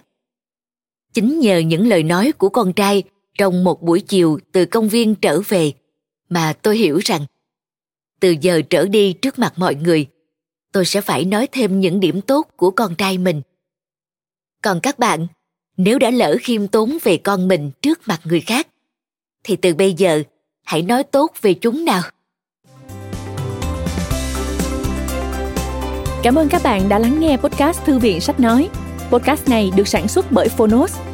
Chính 1.13 1.39
nhờ 1.39 1.57
những 1.57 1.87
lời 1.87 2.03
nói 2.03 2.31
của 2.31 2.49
con 2.49 2.73
trai 2.73 3.03
trong 3.37 3.63
một 3.63 3.81
buổi 3.81 4.01
chiều 4.01 4.39
từ 4.51 4.65
công 4.65 4.89
viên 4.89 5.15
trở 5.15 5.41
về 5.47 5.71
mà 6.29 6.53
tôi 6.53 6.77
hiểu 6.77 6.99
rằng 7.05 7.25
từ 8.19 8.35
giờ 8.41 8.61
trở 8.69 8.87
đi 8.87 9.13
trước 9.13 9.39
mặt 9.39 9.53
mọi 9.57 9.75
người 9.75 10.07
tôi 10.71 10.85
sẽ 10.85 11.01
phải 11.01 11.25
nói 11.25 11.47
thêm 11.51 11.79
những 11.79 11.99
điểm 11.99 12.21
tốt 12.21 12.47
của 12.55 12.71
con 12.71 12.95
trai 12.95 13.17
mình. 13.17 13.41
Còn 14.61 14.79
các 14.79 14.99
bạn 14.99 15.27
nếu 15.77 15.99
đã 15.99 16.09
lỡ 16.09 16.37
khiêm 16.41 16.67
tốn 16.67 16.97
về 17.03 17.17
con 17.17 17.47
mình 17.47 17.71
trước 17.81 17.99
mặt 18.05 18.21
người 18.23 18.41
khác 18.41 18.67
thì 19.43 19.55
từ 19.55 19.73
bây 19.75 19.93
giờ 19.93 20.23
hãy 20.63 20.81
nói 20.81 21.03
tốt 21.03 21.31
về 21.41 21.53
chúng 21.53 21.85
nào. 21.85 22.01
Cảm 26.23 26.35
ơn 26.35 26.49
các 26.49 26.63
bạn 26.63 26.89
đã 26.89 26.99
lắng 26.99 27.19
nghe 27.19 27.37
podcast 27.37 27.83
Thư 27.85 27.99
viện 27.99 28.21
Sách 28.21 28.39
Nói. 28.39 28.69
Podcast 29.11 29.49
này 29.49 29.71
được 29.75 29.87
sản 29.87 30.07
xuất 30.07 30.31
bởi 30.31 30.49
Phonos, 30.49 30.97